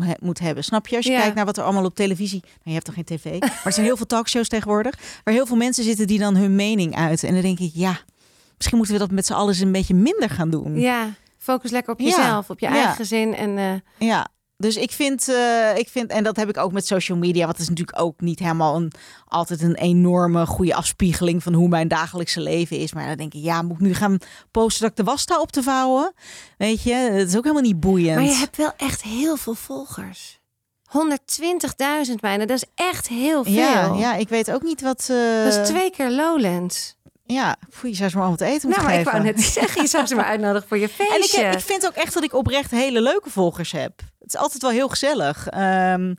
[0.00, 0.64] he- moet hebben.
[0.64, 0.96] Snap je?
[0.96, 1.20] Als je Ja.
[1.20, 2.40] kijkt naar wat er allemaal op televisie...
[2.42, 3.38] Nou, je hebt toch geen tv?
[3.40, 4.94] Maar er zijn heel veel talkshows tegenwoordig...
[5.24, 7.28] waar heel veel mensen zitten die dan hun mening uiten.
[7.28, 7.98] En dan denk ik, ja,
[8.56, 10.80] misschien moeten we dat met z'n allen eens een beetje minder gaan doen.
[10.80, 11.08] Ja,
[11.38, 12.06] focus lekker op Ja.
[12.06, 13.34] jezelf, op je eigen gezin.
[13.34, 14.28] En eh, Ja,
[14.58, 17.58] dus ik vind, eh, ik vind, en dat heb ik ook met social media, wat
[17.58, 18.92] is natuurlijk ook niet helemaal een,
[19.26, 22.92] altijd een enorme goede afspiegeling van hoe mijn dagelijkse leven is.
[22.92, 24.18] Maar dan denk ik, ja, moet ik nu gaan
[24.50, 26.12] posten dat ik de was sta op te vouwen?
[26.58, 28.14] Weet je, het is ook helemaal niet boeiend.
[28.16, 30.36] maar je hebt wel echt heel veel volgers.
[32.08, 33.52] 120.000 bijna, dat is echt heel veel.
[33.52, 35.06] ja, ja, ik weet ook niet wat.
[35.10, 36.96] eh, Dat is twee keer Lowlands.
[37.34, 39.88] Ja, je zou ze maar wat eten Nou, moeten maar ik wou net zeggen, je
[39.88, 41.40] zou ze maar uitnodigen voor je feestje.
[41.44, 43.92] En ik, ik vind ook echt dat ik oprecht hele leuke volgers heb.
[44.18, 45.46] Het is altijd wel heel gezellig.
[45.48, 46.14] Ehm,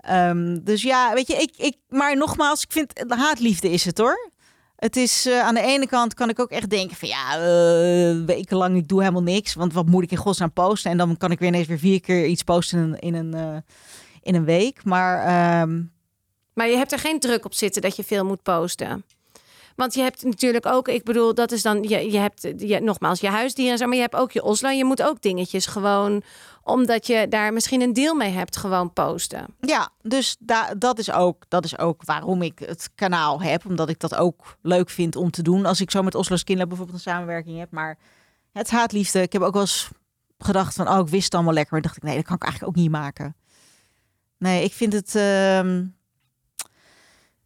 [0.00, 3.98] ehm, dus ja, weet je, ik, ik, maar nogmaals, ik vind de haatliefde is het
[3.98, 4.30] hoor.
[4.76, 8.24] Het is eh, aan de ene kant kan ik ook echt denken van ja, eh,
[8.26, 10.90] wekenlang ik doe helemaal niks, want wat moet ik in godsnaam posten?
[10.90, 13.34] En dan kan ik weer ineens weer vier keer iets posten in, een- in een
[13.54, 13.56] eh,
[14.22, 14.84] in een week.
[14.84, 15.82] Maar ehm,
[16.54, 19.04] Maar je hebt er geen druk op zitten dat je veel moet posten.
[19.76, 23.20] Want je hebt natuurlijk ook, ik bedoel, dat is dan, je, je hebt je, nogmaals
[23.20, 24.68] je huisdieren maar je hebt ook je Oslo.
[24.68, 26.22] Je moet ook dingetjes gewoon,
[26.62, 29.46] omdat je daar misschien een deal mee hebt, gewoon posten.
[29.60, 33.66] Ja, dus da dat, is ook, dat is ook waarom ik het kanaal heb.
[33.66, 35.66] Omdat ik dat ook leuk vind om te doen.
[35.66, 37.70] Als ik zo met Oslo Skinlab bijvoorbeeld een samenwerking heb.
[37.70, 37.98] Maar
[38.52, 39.22] het haatliefde.
[39.22, 39.88] Ik heb ook wel eens
[40.38, 41.72] gedacht van, oh, ik wist het allemaal lekker.
[41.72, 43.36] Maar dacht ik, nee, dat kan ik eigenlijk ook niet maken.
[44.38, 45.14] Nee, ik vind het...
[45.14, 45.84] ehm,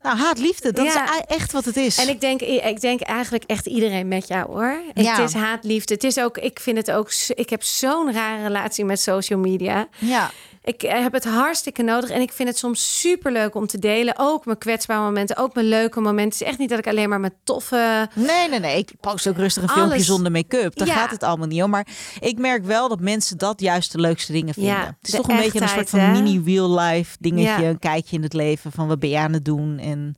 [0.02, 1.04] Nou, haatliefde, dat Ja.
[1.14, 1.98] is echt wat het is.
[1.98, 4.80] En ik denk, ik denk eigenlijk echt iedereen met jou hoor.
[4.94, 5.14] Ja.
[5.16, 5.94] Het is haatliefde.
[5.94, 9.88] Het is ook, ik vind het ook, ik heb zo'n rare relatie met social media.
[9.98, 10.30] Ja,
[10.68, 13.78] Ik eh, heb het hartstikke nodig en ik vind het soms super leuk om te
[13.78, 14.14] delen.
[14.16, 16.32] Ook mijn kwetsbare momenten, ook mijn leuke momenten.
[16.32, 18.08] Het is echt niet dat ik alleen maar mijn toffe.
[18.14, 18.78] Nee, nee, nee.
[18.78, 19.80] Ik post ook rustig een Alles.
[19.82, 20.76] filmpje zonder make-up.
[20.76, 20.94] Daar Ja.
[20.94, 21.70] gaat het allemaal niet om.
[21.70, 21.86] Maar
[22.20, 24.72] ik merk wel dat mensen dat juist de leukste dingen vinden.
[24.72, 26.12] Ja, het is toch een beetje een soort van hè?
[26.12, 27.62] mini real life dingetje.
[27.62, 27.68] Ja.
[27.68, 29.78] Een kijkje in het leven van wat ben je aan het doen.
[29.78, 30.16] En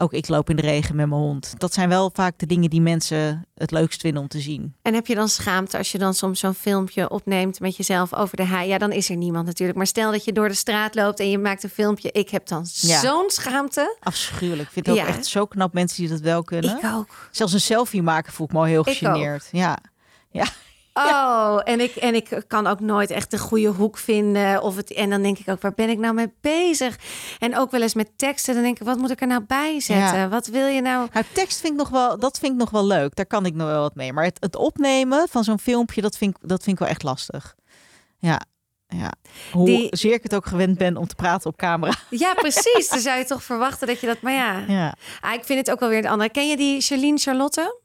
[0.00, 1.54] ook ik loop in de regen met mijn hond.
[1.58, 4.74] Dat zijn wel vaak de dingen die mensen het leukst vinden om te zien.
[4.82, 8.36] En heb je dan schaamte als je dan soms zo'n filmpje opneemt met jezelf over
[8.36, 8.68] de haai?
[8.68, 9.78] Ja, dan is er niemand natuurlijk.
[9.78, 12.10] Maar stel dat je door de straat loopt en je maakt een filmpje.
[12.12, 13.00] Ik heb dan Ja.
[13.00, 13.96] zo'n schaamte.
[14.00, 14.68] Afschuwelijk.
[14.68, 16.76] Ik vind het ook echt zo knap mensen die dat wel kunnen.
[16.78, 17.28] Ik ook.
[17.30, 19.48] Zelfs een selfie maken voel ik me al heel Ik gegeneerd.
[19.52, 19.78] Ja.
[20.30, 20.44] ja.
[21.08, 24.62] Oh, en ik, en ik kan ook nooit echt de goede hoek vinden.
[24.62, 26.98] Of het, en dan denk ik ook, waar ben ik nou mee bezig?
[27.38, 29.80] En ook wel eens met teksten, dan denk ik, wat moet ik er nou bij
[29.80, 30.18] zetten?
[30.18, 30.28] Ja.
[30.28, 31.08] Wat wil je nou?
[31.12, 33.14] Nou, tekst vind ik nog wel, dat vind ik nog wel leuk.
[33.16, 34.12] Daar kan ik nog wel wat mee.
[34.12, 37.02] Maar het, het opnemen van zo'n filmpje, dat vind, ik, dat vind ik wel echt
[37.02, 37.54] lastig.
[38.18, 38.40] Ja,
[38.88, 39.12] ja.
[39.52, 41.94] Hoe Die- zeer ik het ook gewend ben om te praten op camera.
[42.10, 42.88] Ja, precies.
[42.88, 44.20] Dan zou je toch verwachten dat je dat...
[44.20, 44.94] Maar ja, Ja.
[45.20, 46.30] ah, ik vind het ook wel weer een andere.
[46.30, 47.80] Ken je die Charlene Charlotte?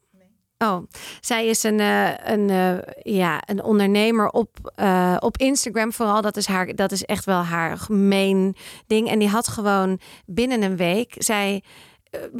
[0.58, 0.82] Oh,
[1.20, 6.22] zij is een, eh, een, eh, ja, een ondernemer op, eh, op Instagram vooral.
[6.22, 9.08] Dat is, haar, dat is echt wel haar main ding.
[9.08, 11.14] En die had gewoon binnen een week...
[11.18, 11.62] Zij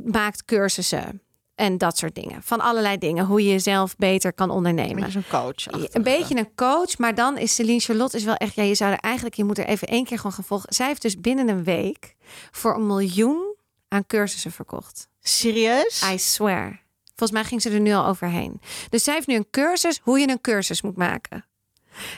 [0.05, 1.23] maakt cursussen
[1.55, 2.43] en dat soort dingen.
[2.43, 3.25] Van allerlei dingen.
[3.27, 4.95] Hoe je jezelf beter kan Een ondernemen.
[4.95, 5.91] beetje zo'n coach.
[5.95, 8.55] Een beetje een coach, maar dan is Celine Charlotte is wel echt.
[8.55, 10.75] Ja, je zou er eigenlijk, je moet er even één keer gewoon gaan volgen.
[10.75, 12.14] Zij heeft dus binnen een week
[12.51, 13.55] voor een miljoen
[13.89, 15.09] aan cursussen verkocht.
[15.21, 16.03] Serieus?
[16.12, 16.85] I swear.
[17.17, 18.61] Volgens mij ging ze er nu al overheen.
[18.89, 21.45] Dus zij heeft nu een cursus hoe je een cursus moet maken.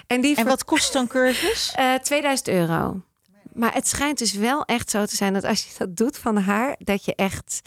[0.06, 1.72] En die En wat kost zo'n cursus?
[1.76, 3.02] eh, 2000 euro.
[3.52, 6.36] Maar het schijnt dus wel echt zo te zijn dat als je dat doet van
[6.36, 7.60] haar, dat je echt.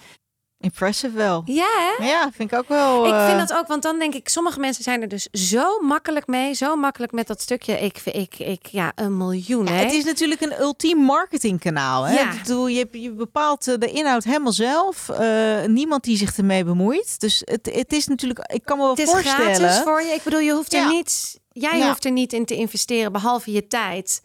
[0.61, 1.41] Impressive wel.
[1.45, 2.05] Ja, hè?
[2.05, 3.05] Ja, vind ik ook wel.
[3.07, 5.79] Ik eh, vind dat ook, want dan denk ik, sommige mensen zijn er dus zo
[5.79, 7.79] makkelijk mee, zo makkelijk met dat stukje.
[7.79, 9.65] Ik, ik, ik ja, een miljoen.
[9.65, 9.83] ja, hè?
[9.83, 12.03] het is natuurlijk een ultiem marketingkanaal.
[12.03, 12.13] Hè?
[12.19, 12.33] Ja.
[12.41, 15.09] Bedoel, je, je bepaalt eh, de inhoud helemaal zelf.
[15.09, 17.19] Eh, niemand die zich ermee bemoeit.
[17.19, 19.55] Dus het, het is natuurlijk, ik kan me wel Het is voorstellen.
[19.55, 20.09] gratis voor je.
[20.13, 20.87] Ik bedoel, je hoeft er Ja.
[20.89, 21.37] niets.
[21.51, 21.87] Jij Ja.
[21.87, 24.21] hoeft er niet in te investeren, behalve je tijd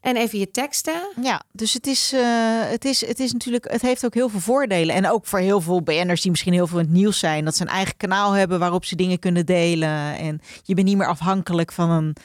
[0.00, 1.12] en even je teksten.
[1.22, 2.22] Ja, dus het is, eh,
[2.60, 4.94] het is, het is natuurlijk, het heeft ook heel veel voordelen.
[4.94, 7.56] En ook voor heel veel BN'ers die misschien heel veel in het nieuws zijn, dat
[7.56, 10.16] ze een eigen kanaal hebben waarop ze dingen kunnen delen.
[10.18, 12.16] En je bent niet meer afhankelijk van een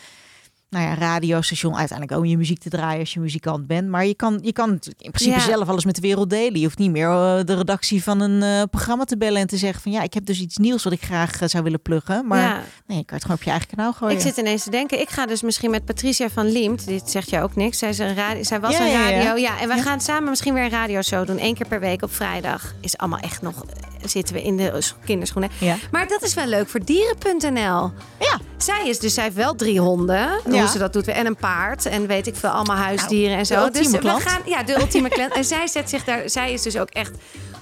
[0.76, 1.76] nou ja, radiostation.
[1.76, 3.88] Uiteindelijk ook je muziek te draaien als je muzikant bent.
[3.90, 5.40] Maar je kan, je kan in principe Ja.
[5.46, 6.60] zelf alles met de wereld delen.
[6.60, 9.58] Je hoeft niet meer eh, de redactie van een eh, programma te bellen en te
[9.58, 12.28] zeggen van ja, ik heb dus iets nieuws wat ik graag eh, zou willen pluggen.
[12.28, 12.62] Maar ja.
[12.88, 14.16] nee, je kan het gewoon op je eigen kanaal gooien.
[14.16, 17.30] Ik zit ineens te denken, ik ga dus misschien met Patricia van Liemt, dit zegt
[17.30, 19.78] jou ook niks, zij, is een radio, zij was Ja, een radio, ja, en wij
[19.78, 19.84] Ja.
[19.84, 22.74] gaan samen misschien weer een radioshow doen, één keer per week op vrijdag.
[22.82, 23.66] Is allemaal echt nog,
[24.06, 25.52] zitten we in de kinderschoenen.
[25.60, 25.76] Ja.
[25.92, 27.92] Maar dat is wel leuk voor dieren.nl.
[28.20, 28.40] Ja.
[28.58, 30.65] Zij is dus, zij heeft wel drie honden, Ja.
[30.66, 33.40] Nou, hoe ze dat doet, en een paard en weet ik veel, allemaal huisdieren en
[33.40, 33.64] de zo.
[33.64, 35.34] ultieme dus we gaan, ja, de ultieme klant.
[35.34, 37.12] En zij zet zich daar, zij is dus ook echt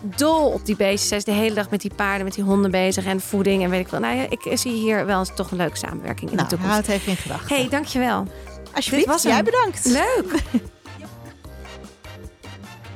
[0.02, 1.08] dol op die beestjes.
[1.08, 3.70] Zij is de hele dag met die paarden, met die honden bezig en voeding en
[3.70, 4.00] weet ik veel.
[4.00, 6.74] Nou ja, ik zie hier wel eens toch een leuke samenwerking in Nou, de toekomst.
[6.74, 7.56] houd het even in gedachten.
[7.56, 8.28] Hey, dankjewel.
[8.76, 9.44] Alsjeblieft, dit was jij hem.
[9.46, 9.86] bedankt.
[9.86, 10.42] Leuk.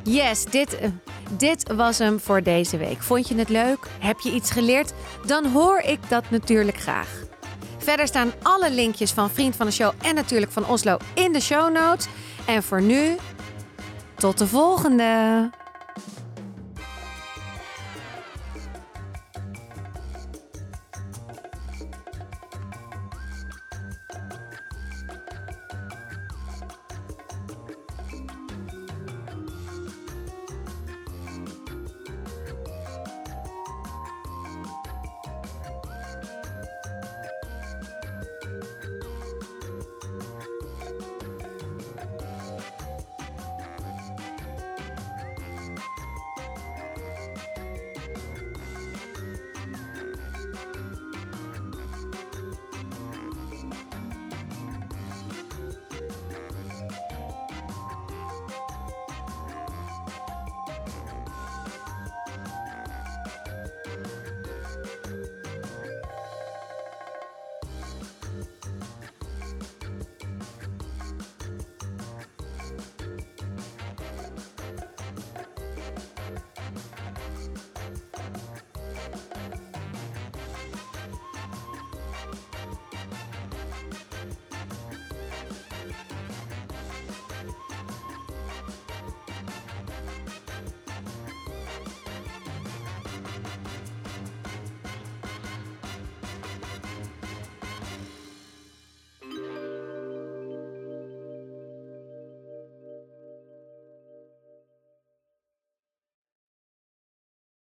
[0.03, 0.89] Yes, dit, eh,
[1.38, 3.01] dit was hem voor deze week.
[3.03, 3.78] Vond je het leuk?
[3.99, 4.93] Heb je iets geleerd?
[5.26, 7.08] Dan hoor ik dat natuurlijk graag.
[7.88, 11.41] Verder staan alle linkjes van Vriend van de Show en natuurlijk van Oslo in de
[11.41, 12.07] show notes.
[12.45, 13.15] En voor nu,
[14.15, 15.49] tot de volgende.